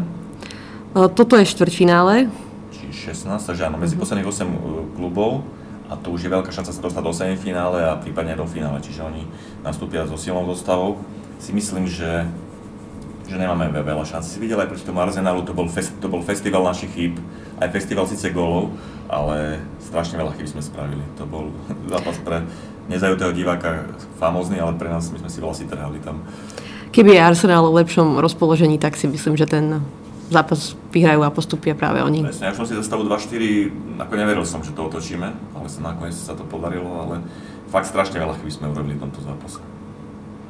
[0.93, 2.29] No, toto je štvrťfinále,
[2.69, 4.01] či 16, takže áno, medzi mhm.
[4.05, 4.53] posledných 8 uh,
[4.95, 5.41] klubov
[5.89, 9.07] a to už je veľká šanca sa dostať do semifinále a prípadne do finále, čiže
[9.07, 9.23] oni
[9.63, 10.99] nastúpia so silnou zostavou.
[11.39, 12.27] Si myslím, že,
[13.27, 14.39] že nemáme veľa šancí.
[14.39, 17.19] Si videl aj proti tomu Arsenalu, to bol, fest, to bol festival našich chýb,
[17.59, 18.71] aj festival síce gólov,
[19.11, 21.03] ale strašne veľa chyb sme spravili.
[21.19, 21.51] To bol
[21.93, 22.47] zápas pre
[22.87, 23.91] nezajutého diváka
[24.23, 26.23] famózny, ale pre nás my sme si vlasy trhali tam.
[26.95, 29.83] Keby je Arsenal v lepšom rozpoložení, tak si myslím, že ten
[30.31, 32.23] zápas vyhrajú a postupia práve oni.
[32.23, 35.81] Presne, ja som si za stavu 2-4, ako neveril som, že to otočíme, ale sa
[35.83, 37.23] nakoniec sa to podarilo, ale
[37.71, 39.63] fakt strašne veľa chyby sme urobili v tomto zápase.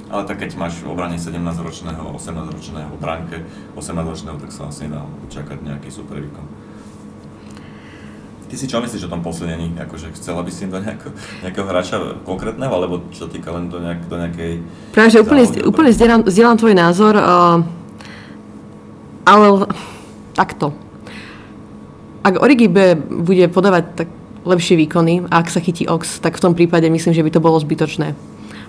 [0.07, 3.37] Ale tak keď máš v obrane 17-ročného, 18-ročného, v bránke
[3.75, 6.47] 18-ročného, tak sa asi nedá čakať nejaký super výkon.
[8.47, 9.75] Ty si čo myslíš o tom posilnení?
[9.75, 11.11] Akože chcela by si do nejako,
[11.43, 14.63] nejakého hráča konkrétneho, alebo čo týka len do, nejak, do nejakej...
[14.95, 17.15] Práve, že úplne, úplne zdieľam, zdieľam tvoj názor.
[17.19, 17.87] Uh
[19.27, 19.67] ale
[20.39, 20.71] takto.
[22.23, 24.09] Ak Origi B bude podávať tak
[24.47, 27.43] lepšie výkony a ak sa chytí Ox, tak v tom prípade myslím, že by to
[27.43, 28.15] bolo zbytočné.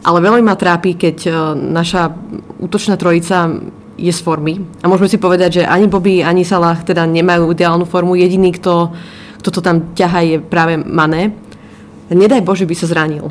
[0.08, 2.16] Ale veľmi ma trápi, keď e, naša
[2.64, 3.52] útočná trojica
[4.00, 4.64] je z formy.
[4.80, 8.16] A môžeme si povedať, že ani Bobby, ani Salah teda nemajú ideálnu formu.
[8.16, 8.96] Jediný, kto,
[9.44, 11.36] kto to tam ťaha, je práve Mané.
[12.08, 13.28] Nedaj Bože, by sa zranil.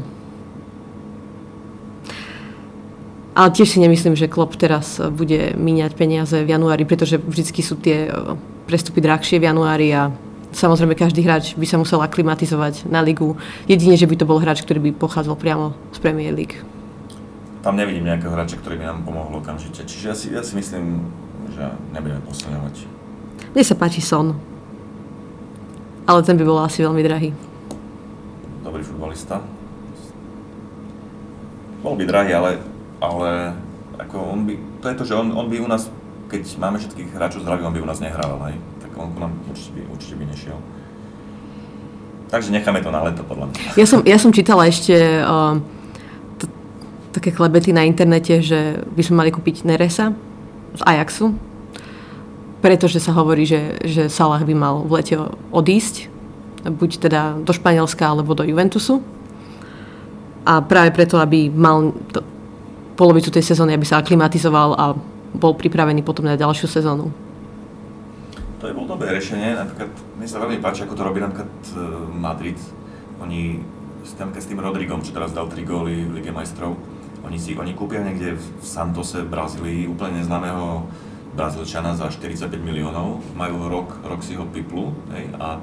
[3.33, 7.81] Ale tiež si nemyslím, že Klopp teraz bude míňať peniaze v januári, pretože vždy sú
[7.81, 8.37] tie e,
[8.69, 10.13] prestupy drahšie v januári a
[10.57, 13.37] samozrejme každý hráč by sa musel aklimatizovať na ligu.
[13.69, 16.57] Jedine, že by to bol hráč, ktorý by pochádzal priamo z Premier League.
[17.61, 19.85] Tam nevidím nejakého hráča, ktorý by nám pomohol okamžite.
[19.85, 21.05] Čiže ja si, ja si myslím,
[21.53, 22.75] že nebudeme posilňovať.
[23.53, 24.33] Mne sa páči Son.
[26.09, 27.35] Ale ten by bol asi veľmi drahý.
[28.63, 29.43] Dobrý futbalista.
[31.83, 32.51] Bol by drahý, ale
[33.01, 33.53] ale
[34.01, 35.89] ako on by, to je to, že on, on by u nás,
[36.29, 38.57] keď máme všetkých hráčov zdravých, on by u nás nehrával, hej.
[38.97, 40.59] On ku nám určite by, určite by nešiel.
[42.27, 43.59] Takže necháme to na leto, podľa mňa.
[43.79, 45.63] Ja som, ja som čítala ešte uh,
[46.43, 46.51] t-
[47.15, 50.11] také klebety na internete, že by sme mali kúpiť Neresa
[50.75, 51.39] z Ajaxu,
[52.59, 55.15] pretože sa hovorí, že, že Salah by mal v lete
[55.55, 56.11] odísť,
[56.67, 58.99] buď teda do Španielska alebo do Juventusu.
[60.43, 62.27] A práve preto, aby mal to,
[62.99, 64.85] polovicu tej sezóny, aby sa aklimatizoval a
[65.37, 67.13] bol pripravený potom na ďalšiu sezónu.
[68.57, 69.53] To je bolo dobré riešenie.
[69.53, 71.77] Napríklad, mne sa veľmi páči, ako to robí napríklad e,
[72.17, 72.57] Madrid.
[73.21, 73.61] Oni
[74.17, 76.79] tým, s tým Rodrigom, čo teraz dal 3 góly v Lige majstrov,
[77.27, 80.89] oni si oni kúpia niekde v Santose, v Brazílii, úplne neznámeho
[81.37, 85.61] Brazílčana za 45 miliónov, majú rok, rok si ho piplu, hej, a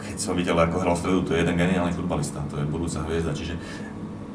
[0.00, 3.04] keď som videl, ako hral v stredu, to je jeden geniálny futbalista, to je budúca
[3.04, 3.58] hviezda, čiže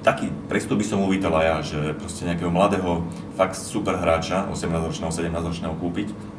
[0.05, 5.09] taký prestup by som uvítal aj ja, že proste nejakého mladého, fakt super hráča, 18-ročného,
[5.09, 6.36] 17-ročného kúpiť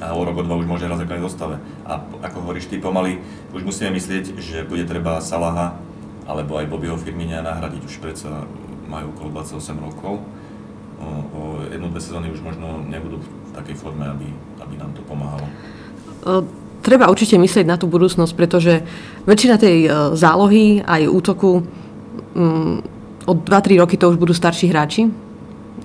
[0.00, 1.56] a o rok, o dva už môže hrať základnej zostave.
[1.84, 3.20] A ako hovoríš ty, pomaly
[3.52, 5.76] už musíme myslieť, že bude treba Salaha
[6.24, 8.48] alebo aj Bobbyho Firmina nahradiť, už predsa
[8.88, 10.14] majú okolo 28 rokov.
[11.00, 14.28] O, o jednu, dve sezóny už možno nebudú v takej forme, aby,
[14.62, 15.48] aby nám to pomáhalo.
[16.80, 18.80] Treba určite myslieť na tú budúcnosť, pretože
[19.28, 22.80] väčšina tej e, zálohy aj útoku um,
[23.28, 25.12] od 2-3 roky to už budú starší hráči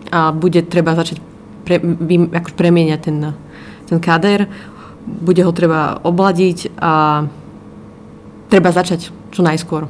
[0.07, 1.19] a bude treba začať
[1.67, 3.17] pre, vy, premieňať ten,
[3.85, 4.49] ten kader,
[5.05, 7.25] bude ho treba obladiť a
[8.49, 9.85] treba začať čo najskôr.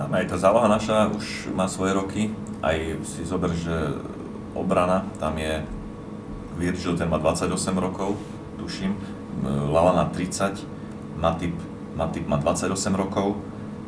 [0.00, 2.22] Aj tá záloha naša už má svoje roky,
[2.64, 4.00] aj si zober, že
[4.56, 5.60] obrana, tam je
[6.56, 8.16] Virgil, ten má 28 rokov,
[8.56, 8.96] tuším,
[9.44, 10.64] Lalana 30,
[11.20, 11.56] Matip,
[11.96, 13.36] Matip má 28 rokov,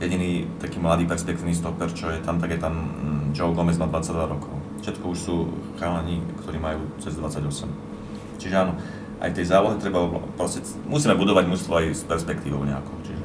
[0.01, 3.87] jediný taký mladý perspektívny stoper, čo je tam, tak je tam mm, Joe Gomez má
[3.87, 4.55] 22 rokov.
[4.83, 5.37] Všetko už sú
[5.79, 7.71] chalani, ktorí majú cez 28.
[8.43, 8.75] Čiže áno,
[9.23, 12.99] aj tej zálohe treba, proste, musíme budovať mužstvo aj s perspektívou nejakou.
[13.07, 13.25] Čiže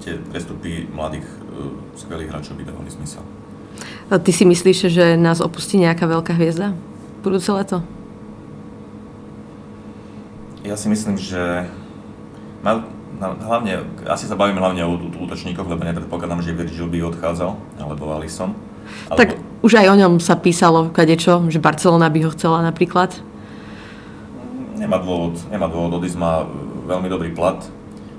[0.00, 3.22] tie prestupy mladých, uh, skvelých hráčov by dávali zmysel.
[4.08, 6.72] A ty si myslíš, že nás opustí nejaká veľká hviezda
[7.22, 7.86] budúce leto?
[10.66, 11.66] Ja si myslím, že
[12.66, 12.86] mal,
[13.18, 18.54] hlavne, asi sa bavíme hlavne o útočníkoch, lebo nepredpokladám, že Virgil by odchádzal, alebo Alisson.
[19.10, 19.18] Alebo...
[19.18, 19.28] Tak
[19.62, 23.14] už aj o ňom sa písalo kadečo, že Barcelona by ho chcela napríklad.
[24.82, 26.42] Nemá dôvod, nemá dôvod, odísť má
[26.90, 27.62] veľmi dobrý plat.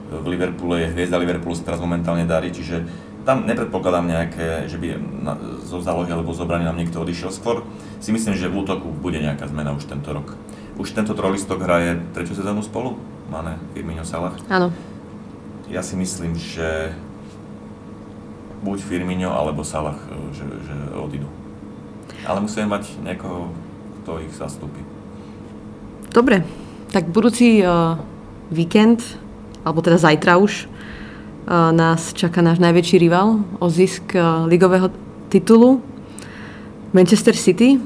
[0.08, 2.88] V Liverpoole je hviezda, Liverpoolu sa teraz momentálne darí, čiže
[3.28, 7.36] tam nepredpokladám nejaké, že by na, zo zálohy alebo zo nám niekto odišiel.
[7.36, 7.68] Skôr
[8.00, 10.40] si myslím, že v útoku bude nejaká zmena už tento rok.
[10.80, 12.96] Už tento trolistok hraje tretiu sezónu spolu?
[13.28, 14.36] Mane, Firmino, Salah?
[14.48, 14.72] Áno
[15.74, 16.94] ja si myslím, že
[18.62, 21.26] buď Firmino alebo Salah, e, že, že odídu.
[22.30, 23.50] Ale musíme mať niekoho,
[24.04, 24.83] kto ich zastúpi.
[26.14, 26.46] Dobre,
[26.94, 27.98] tak budúci uh,
[28.54, 29.02] víkend,
[29.66, 30.70] alebo teda zajtra už,
[31.50, 34.16] nás čaká náš najväčší rival o zisk
[34.48, 34.88] ligového
[35.28, 35.84] titulu
[36.96, 37.80] Manchester City.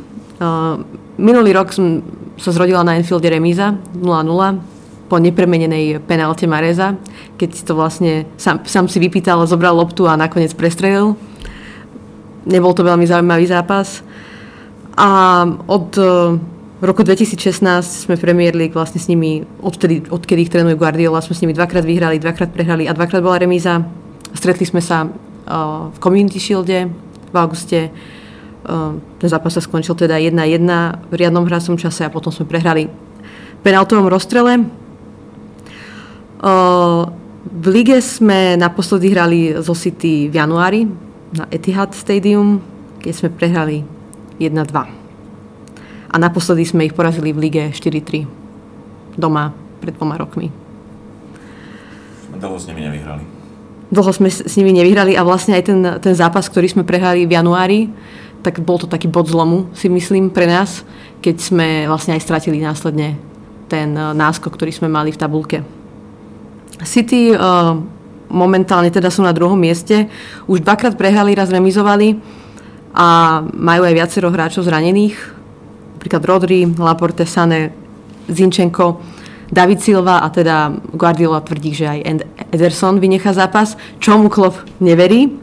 [1.18, 2.06] Minulý rok som
[2.38, 6.94] sa zrodila na Enfielde remíza 0-0 po nepremenenej penálte Mareza,
[7.40, 11.18] keď to vlastne sám, sám si vypýtal, zobral loptu a nakoniec prestrelil.
[12.46, 14.06] Nebol to veľmi zaujímavý zápas.
[15.00, 15.10] A
[15.66, 15.98] od
[16.82, 21.42] roku 2016 sme Premier League vlastne s nimi, odtedy, odkedy ich trénuje Guardiola, sme s
[21.42, 23.82] nimi dvakrát vyhrali, dvakrát prehrali a dvakrát bola remíza.
[24.38, 26.86] Stretli sme sa uh, v Community Shielde
[27.34, 27.90] v auguste.
[28.62, 30.38] Uh, ten zápas sa skončil teda 1-1
[31.10, 34.62] v riadnom hracom čase a potom sme prehrali v penaltovom rozstrele.
[36.38, 37.10] Uh,
[37.48, 40.86] v lige sme naposledy hrali zo City v januári
[41.34, 42.62] na Etihad Stadium,
[43.02, 43.82] keď sme prehrali
[44.38, 44.97] 1-2
[46.08, 48.28] a naposledy sme ich porazili v lige 4-3
[49.18, 49.52] doma
[49.82, 50.54] pred dvoma rokmi.
[52.38, 53.24] Dlho s nimi nevyhrali.
[53.88, 57.34] Dlho sme s nimi nevyhrali a vlastne aj ten, ten zápas, ktorý sme prehrali v
[57.34, 57.90] januári,
[58.46, 60.86] tak bol to taký bod zlomu, si myslím, pre nás,
[61.24, 63.18] keď sme vlastne aj stratili následne
[63.68, 65.60] ten eh, náskok, ktorý sme mali v tabulke.
[66.78, 67.74] City uh,
[68.30, 70.06] momentálne teda sú na druhom mieste.
[70.46, 72.22] Už dvakrát prehrali, raz remizovali
[72.94, 75.37] a majú aj viacero hráčov zranených
[75.98, 77.74] napríklad Rodri, Laporte, Sane,
[78.30, 79.02] Zinčenko,
[79.50, 82.00] David Silva a teda Guardiola tvrdí, že aj
[82.54, 85.34] Ederson vynechá zápas, čo mu Klopp neverí.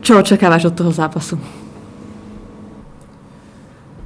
[0.00, 1.36] Čo očakávaš od toho zápasu?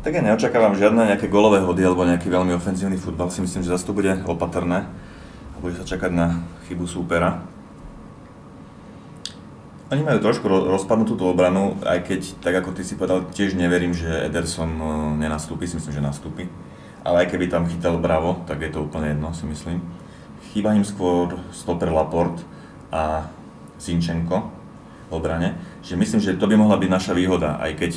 [0.05, 3.33] Tak ja neočakávam žiadne nejaké golové hody alebo nejaký veľmi ofenzívny futbal.
[3.33, 4.85] Si myslím, že zase to bude opatrné
[5.55, 7.54] a bude sa čakať na chybu súpera.
[9.95, 13.95] Oni majú trošku rozpadnutú tú obranu, aj keď, tak ako ty si povedal, tiež neverím,
[13.95, 16.51] že Ederson e, nenastúpi, si myslím, že nastúpi.
[17.07, 19.79] Ale aj keby tam chytal Bravo, tak je to úplne jedno, si myslím.
[20.51, 22.43] Chýba im skôr stoper Laport
[22.91, 23.31] a
[23.79, 24.51] Zinčenko
[25.07, 25.63] v obrane.
[25.87, 27.93] Že myslím, že to by mohla byť naša výhoda, aj keď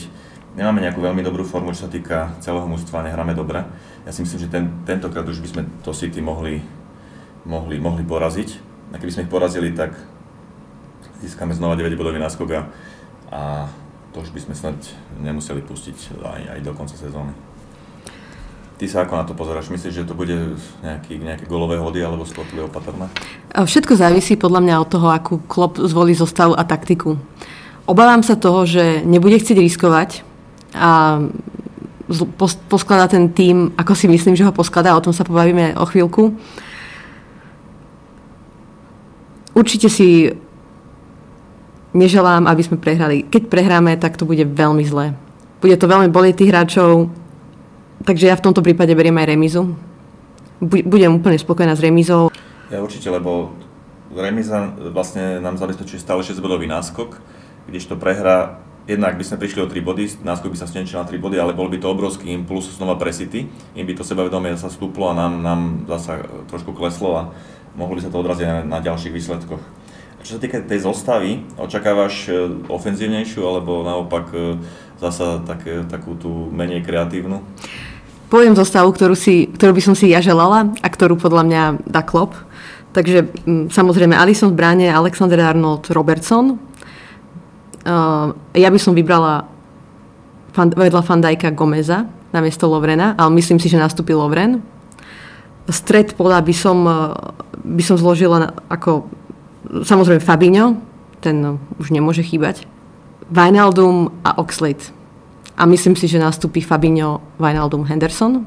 [0.54, 3.66] nemáme nejakú veľmi dobrú formu, čo sa týka celého mústva, nehráme dobre.
[4.06, 6.62] Ja si myslím, že ten, tentokrát už by sme to City mohli,
[7.42, 8.50] mohli, mohli poraziť.
[8.94, 9.98] A keby sme ich porazili, tak
[11.22, 12.62] získame znova 9 bodový náskok a,
[13.34, 13.42] a
[14.14, 14.78] to už by sme snad
[15.22, 17.34] nemuseli pustiť aj, aj do konca sezóny.
[18.78, 19.74] Ty sa ako na to pozeráš?
[19.74, 20.38] Myslíš, že to bude
[20.86, 23.10] nejaký, nejaké golové hody alebo skôr opatrné?
[23.50, 27.18] Všetko závisí podľa mňa od toho, akú klop zvolí zostavu a taktiku.
[27.90, 30.10] Obávam sa toho, že nebude chcieť riskovať
[30.78, 31.22] a
[32.70, 36.38] poskladá ten tým, ako si myslím, že ho poskladá, o tom sa pobavíme o chvíľku.
[39.58, 40.38] Určite si
[41.98, 43.26] neželám, aby sme prehrali.
[43.26, 45.18] Keď prehráme, tak to bude veľmi zlé.
[45.58, 47.10] Bude to veľmi bolieť tých hráčov,
[48.06, 49.74] takže ja v tomto prípade beriem aj remizu.
[50.62, 52.30] Budem úplne spokojná s remizou.
[52.70, 53.58] Ja určite, lebo
[54.14, 57.18] remiza vlastne nám zabezpečuje stále 6 bodový náskok,
[57.68, 61.20] to prehra jednak by sme prišli o 3 body, náskok by sa stenčil na 3
[61.20, 63.46] body, ale bol by to obrovský impuls znova pre City.
[63.76, 67.22] Im by to sebavedomie sa stúplo a nám, nám zasa trošku kleslo a
[67.76, 69.60] mohli sa to odraziť na, na ďalších výsledkoch.
[70.26, 74.58] Čo sa týka tej zostavy, očakávaš e, ofenzívnejšiu alebo naopak e,
[74.98, 77.46] zasa tak, e, takú tú menej kreatívnu?
[78.28, 82.02] Poviem zostavu, ktorú, si, ktorú by som si ja želala a ktorú podľa mňa dá
[82.04, 82.36] klop.
[82.92, 83.30] Takže
[83.72, 86.60] samozrejme Alison v bráne, Alexander Arnold, Robertson.
[87.88, 89.48] Uh, ja by som vybrala
[90.52, 94.60] fan, vedľa Fandajka Gomeza na miesto Lovrena, ale myslím si, že nastúpi Lovren.
[95.72, 96.78] Stred podľa by som,
[97.64, 99.08] by som zložila ako
[99.68, 100.80] Samozrejme Fabinho,
[101.20, 102.64] ten už nemôže chýbať.
[103.28, 104.96] Wijnaldum a Oxlade.
[105.58, 108.46] A myslím si, že nastúpi Fabinho, Wijnaldum, Henderson.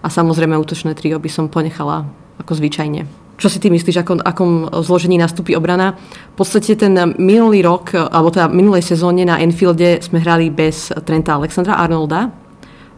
[0.00, 2.08] A samozrejme útočné trio by som ponechala
[2.40, 3.04] ako zvyčajne.
[3.40, 5.96] Čo si ty myslíš, akom, akom zložení nastúpi obrana?
[6.36, 11.40] V podstate ten minulý rok, alebo teda minulej sezóne na Enfielde sme hrali bez Trenta
[11.40, 12.28] Alexandra Arnolda.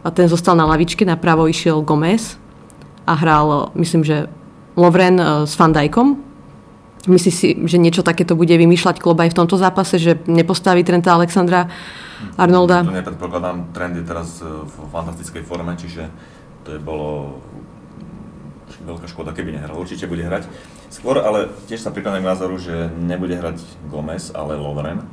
[0.03, 2.35] A ten zostal na lavičke, napravo išiel Gomez
[3.07, 4.27] a hral, myslím, že
[4.75, 6.32] Lovren eh, s Fandajkom
[7.03, 11.11] Myslíš si, že niečo takéto bude vymýšľať klub aj v tomto zápase, že nepostaví Trenta
[11.11, 11.67] Alexandra
[12.39, 12.87] Arnolda?
[12.87, 16.07] To nepredpokladám, trend je teraz e, v fantastickej forme, čiže
[16.63, 17.43] to je bolo
[18.87, 19.75] veľká škoda, keby nehral.
[19.75, 20.47] Určite bude hrať.
[20.87, 23.59] Skôr ale tiež sa prikladám k názoru, že nebude hrať
[23.91, 25.03] Gomez, ale Lovren.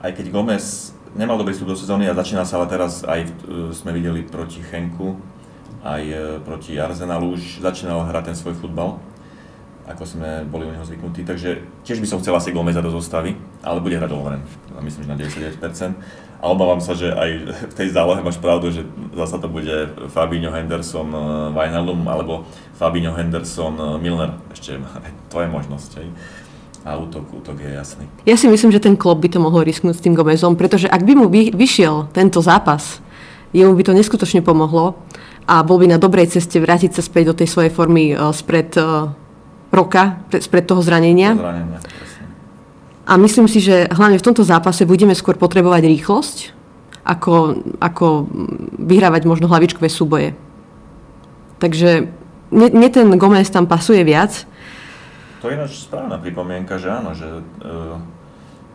[0.00, 3.30] Aj keď Gomez nemal dobrý vstup do sezóny a začína sa ale teraz aj e,
[3.76, 5.20] sme videli proti Chenku,
[5.84, 9.09] aj e, proti Arsenalu už začínal hrať ten svoj futbal
[9.90, 11.26] ako sme boli u neho zvyknutí.
[11.26, 14.42] Takže tiež by som chcel asi Gomeza do zostavy, ale bude hrať Lovren.
[14.80, 16.40] Myslím, že na 99%.
[16.40, 17.30] A obávam sa, že aj
[17.68, 18.80] v tej zálohe máš pravdu, že
[19.12, 21.20] zasa to bude Fabinho Henderson, eh,
[21.52, 22.48] Wijnaldum alebo
[22.80, 24.40] Fabinho Henderson, eh, Milner.
[24.48, 24.80] Ešte
[25.28, 25.90] to je možnosť.
[26.00, 26.08] Hej.
[26.80, 28.08] A útok, útok je jasný.
[28.24, 31.04] Ja si myslím, že ten klub by to mohol risknúť s tým Gomezom, pretože ak
[31.04, 33.04] by mu vy, vyšiel tento zápas,
[33.52, 34.96] jemu by to neskutočne pomohlo
[35.44, 38.72] a bol by na dobrej ceste vrátiť sa späť do tej svojej formy uh, spred
[39.70, 41.34] roka, spred toho zranenia.
[41.34, 41.78] Zranenia,
[43.06, 46.36] A myslím si, že hlavne v tomto zápase budeme skôr potrebovať rýchlosť,
[47.02, 48.28] ako, ako
[48.78, 50.36] vyhrávať možno hlavičkové súboje.
[51.58, 52.10] Takže
[52.50, 54.46] mne, ten Gomez tam pasuje viac,
[55.40, 57.42] to je ináč správna pripomienka, že áno, že e,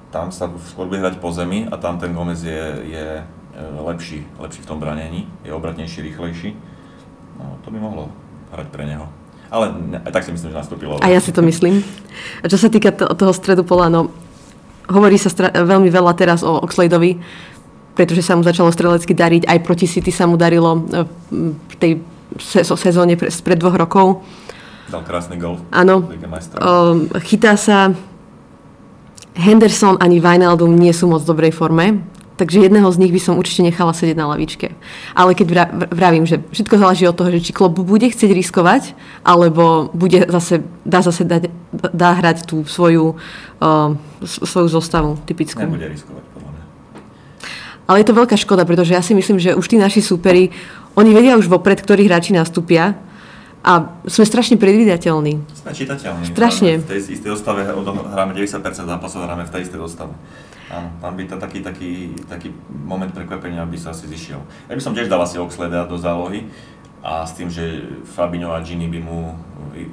[0.10, 3.24] tam sa skôr bude hrať po zemi a tam ten Gomez je, je e,
[3.86, 6.58] lepší, lepší v tom branení, je obratnejší, rýchlejší.
[7.38, 8.10] No, to by mohlo
[8.50, 9.06] hrať pre neho.
[9.50, 9.72] Ale
[10.06, 10.98] aj tak si myslím, že nastúpilo.
[11.00, 11.86] A ja si to myslím.
[12.42, 14.10] A čo sa týka to, toho stredu pola, no
[14.90, 17.18] hovorí sa stra- veľmi veľa teraz o Oxladeovi,
[17.98, 21.08] pretože sa mu začalo strelecky dariť, aj proti City sa mu darilo e,
[21.50, 21.92] v tej
[22.76, 24.22] sezóne spred dvoch rokov.
[24.92, 25.58] Dal krásny gol.
[25.74, 26.06] Áno.
[26.62, 27.96] Um, chytá sa
[29.34, 32.06] Henderson ani Wijnaldum nie sú moc v dobrej forme,
[32.36, 34.76] takže jedného z nich by som určite nechala sedieť na lavičke.
[35.16, 35.48] Ale keď
[35.92, 38.84] vravím, že všetko záleží od toho, že či klub bude chcieť riskovať,
[39.24, 41.48] alebo bude zase, dá zase dať,
[41.96, 43.16] dá hrať tú svoju,
[43.60, 45.64] uh, svoju zostavu typickú.
[45.64, 46.64] Nebude riskovať, podľa mňa.
[47.86, 50.52] Ale je to veľká škoda, pretože ja si myslím, že už tí naši súperi,
[50.96, 52.96] oni vedia už vopred, ktorí hráči nastúpia
[53.66, 55.42] a sme strašne predvídateľní.
[55.58, 56.38] Sme čitateľní.
[56.38, 56.86] Strašne.
[56.86, 60.14] V tej istej dostave hráme 90% zápasov, hráme v tej istej dostave.
[60.70, 64.38] Áno, tam by to taký, taký, taký moment prekvapenia by sa asi zišiel.
[64.70, 66.46] Ja by som tiež dal asi Oxleda do zálohy
[67.02, 69.34] a s tým, že Fabinho a Gini by mu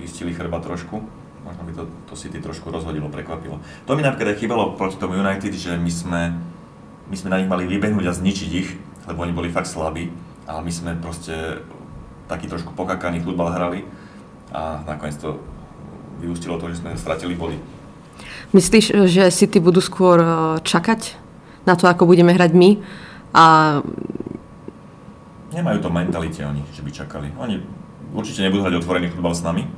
[0.04, 1.00] istili chrba trošku.
[1.42, 3.60] Možno by to, to City trošku rozhodilo, prekvapilo.
[3.88, 6.22] To mi napríklad aj chýbalo proti tomu United, že my sme,
[7.08, 8.76] my sme na nich mali vybehnúť a zničiť ich,
[9.08, 10.12] lebo oni boli fakt slabí.
[10.44, 11.60] A my sme proste
[12.32, 13.84] taký trošku pokakaný futbal hrali
[14.48, 15.36] a nakoniec to
[16.24, 17.60] vyústilo to, že sme stratili body.
[18.56, 20.28] Myslíš, že City budú skôr e,
[20.64, 21.16] čakať
[21.68, 22.70] na to, ako budeme hrať my
[23.36, 23.44] a
[25.52, 27.28] Nemajú to mentalite oni, že by čakali.
[27.36, 27.60] Oni
[28.16, 29.68] určite nebudú hrať otvorený futbal s nami.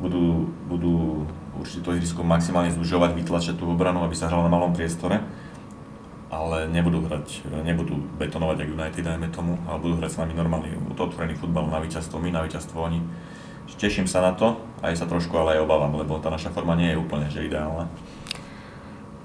[0.00, 1.28] Budú, budú
[1.60, 5.20] určite to ihrisko maximálne zužovať, vytlačať tú obranu, aby sa hralo na malom priestore
[6.32, 10.72] ale nebudú hrať, nebudú betonovať ako United, dajme tomu, ale budú hrať s nami normálny
[10.96, 13.04] otvorený futbal na víťazstvo, my na víťazstvo oni.
[13.76, 16.94] Teším sa na to, aj sa trošku ale aj obávam, lebo tá naša forma nie
[16.94, 17.90] je úplne že ideálna.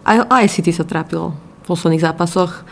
[0.02, 2.66] Aj, aj City sa trápilo v posledných zápasoch.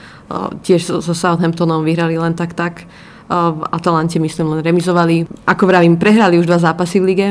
[0.65, 2.89] Tiež so, so Southamptonom vyhrali len tak tak.
[3.29, 5.29] V Atalante myslím len remizovali.
[5.45, 7.27] Ako vravím, prehrali už dva zápasy v lige.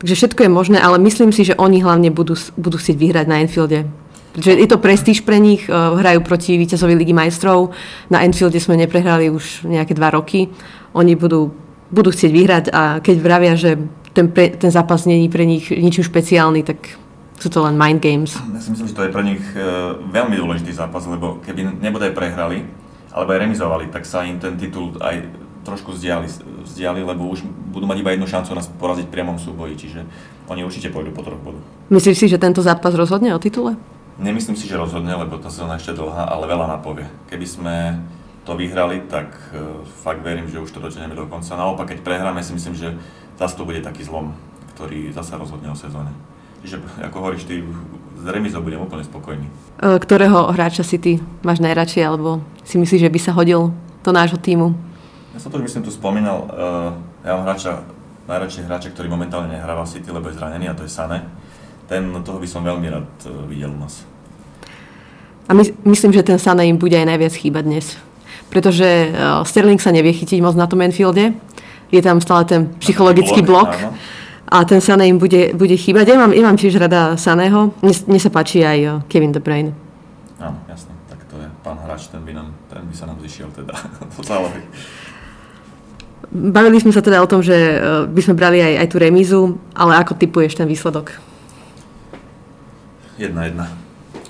[0.00, 3.42] Takže všetko je možné, ale myslím si, že oni hlavne budú, budú chcieť vyhrať na
[3.44, 3.84] Enfielde
[4.32, 7.76] že je to prestíž pre nich, eh, hrajú proti víťazovi Ligy majstrov.
[8.08, 10.48] Na Enfielde sme neprehrali už nejaké dva roky.
[10.96, 11.52] Oni budú,
[11.92, 13.76] budú chcieť vyhrať a keď vravia, že
[14.12, 17.00] ten, pre, ten zápas není pre nich ničím špeciálny, tak
[17.40, 18.36] sú to len mind games.
[18.36, 19.62] Ja si myslím, že to je pre nich eh,
[20.00, 22.64] veľmi dôležitý zápas, lebo keby nebodaj prehrali,
[23.12, 25.28] alebo aj remizovali, tak sa im ten titul aj
[25.62, 26.26] trošku vzdiali,
[26.66, 30.00] vzdiali, lebo už budú mať iba jednu šancu nás poraziť v priamom súboji, čiže
[30.50, 31.62] oni určite pôjdu po troch bodoch.
[31.92, 33.78] Myslíš si, že tento zápas rozhodne o titule?
[34.20, 37.08] Nemyslím si, že rozhodne, lebo tá sezóna ešte dlhá, ale veľa napovie.
[37.32, 37.76] Keby sme
[38.44, 41.56] to vyhrali, tak uh, fakt verím, že už to dotiahneme do konca.
[41.56, 42.92] Naopak, keď prehráme, si myslím, že
[43.40, 44.36] zase to bude taký zlom,
[44.76, 46.12] ktorý zase rozhodne o sezóne.
[46.62, 47.64] Čiže, ako hovoríš, ty
[48.22, 49.46] z remizou budem úplne spokojný.
[49.82, 54.10] E, ktorého hráča si ty máš najradšej, alebo si myslíš, že by sa hodil do
[54.14, 54.70] nášho týmu?
[55.34, 56.46] Ja som to myslím tu spomínal.
[56.46, 56.94] Uh,
[57.26, 57.82] ja mám hráča,
[58.30, 61.26] najradšej hráča, ktorý momentálne nehráva v City, lebo je zranený a to je Sane
[61.92, 64.08] ten, toho by som veľmi rád e, videl u nás.
[65.48, 67.86] A my, myslím, že ten Sané im bude aj najviac chýbať dnes.
[68.48, 71.36] Pretože uh, Sterling sa nevie chytiť moc na tom Enfielde.
[71.92, 73.68] Je tam stále ten psychologický blok.
[73.68, 73.92] blok
[74.48, 76.14] a ten Sané im bude, bude chýbať.
[76.14, 77.74] Ja mám, ja mám tiež rada Saného.
[77.84, 79.74] Mne, mne sa páči aj uh, Kevin De Bruyne.
[80.40, 80.94] Áno, jasne.
[81.10, 83.74] Tak to je pán hráč, ten by, nám, ten by sa nám zišiel teda
[84.14, 84.62] do zálohy.
[86.32, 87.76] Bavili sme sa teda o tom, že
[88.08, 89.40] by sme brali aj, aj tú remízu,
[89.76, 91.31] ale ako typuješ ten výsledok?
[93.18, 93.58] 1-1.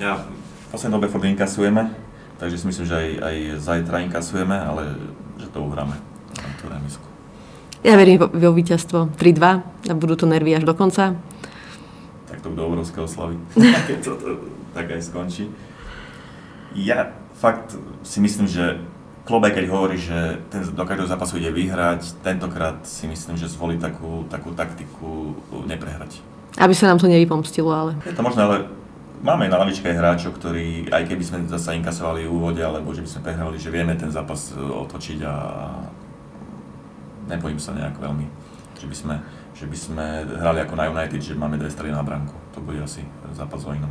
[0.01, 1.93] Ja v poslednej dobe furt inkasujeme,
[2.39, 4.97] takže si myslím, že aj, aj zajtra inkasujeme, ale
[5.39, 5.97] že to uhráme
[6.39, 7.07] na tú remisku.
[7.83, 11.19] Ja verím vo víťazstvo 3-2 a budú to nervy až do konca.
[12.31, 14.29] Tak to budú obrovské oslavy, keď to, to
[14.73, 15.51] tak aj skončí.
[16.79, 17.77] Ja fakt
[18.07, 18.81] si myslím, že
[19.23, 23.79] Klobaj, keď hovorí, že ten do každého zápasu ide vyhrať, tentokrát si myslím, že zvolí
[23.79, 26.19] takú, takú taktiku neprehrať.
[26.61, 27.93] Aby sa nám to nevypomstilo, ale...
[28.05, 28.57] Je to možné, ale
[29.25, 33.09] máme na lavičke hráčov, ktorí, aj keby sme zase inkasovali v úvode, alebo že by
[33.09, 35.35] sme prehrali, že vieme ten zápas otočiť a
[37.31, 38.27] nebojím sa nejak veľmi,
[38.77, 39.15] že by sme,
[39.57, 42.35] že by sme hrali ako na United, že máme dve strely na branku.
[42.53, 43.91] To bude asi zápas o inom.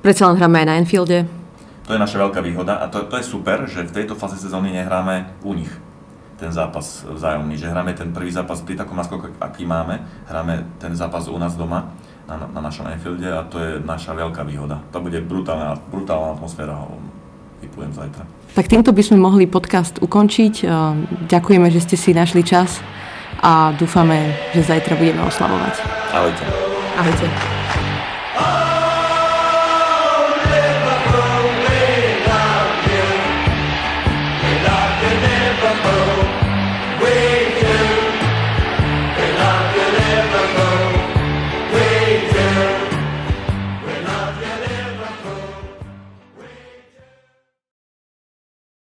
[0.00, 1.28] Predsa len hráme aj na Enfielde.
[1.84, 4.72] To je naša veľká výhoda a to, to je super, že v tejto fáze sezóny
[4.72, 5.68] nehráme u nich
[6.40, 10.96] ten zápas vzájomný, že hráme ten prvý zápas pri takom naskoku, aký máme, hráme ten
[10.96, 11.92] zápas u nás doma
[12.24, 14.80] na, na našom Enfielde a to je naša veľká výhoda.
[14.96, 16.80] To bude brutálna, brutálna atmosféra,
[17.60, 18.24] vypujem zajtra.
[18.56, 20.64] Tak týmto by sme mohli podcast ukončiť.
[21.28, 22.80] Ďakujeme, že ste si našli čas
[23.44, 25.74] a dúfame, že zajtra budeme oslavovať.
[26.16, 26.44] Ahojte.
[26.96, 27.49] Ahojte.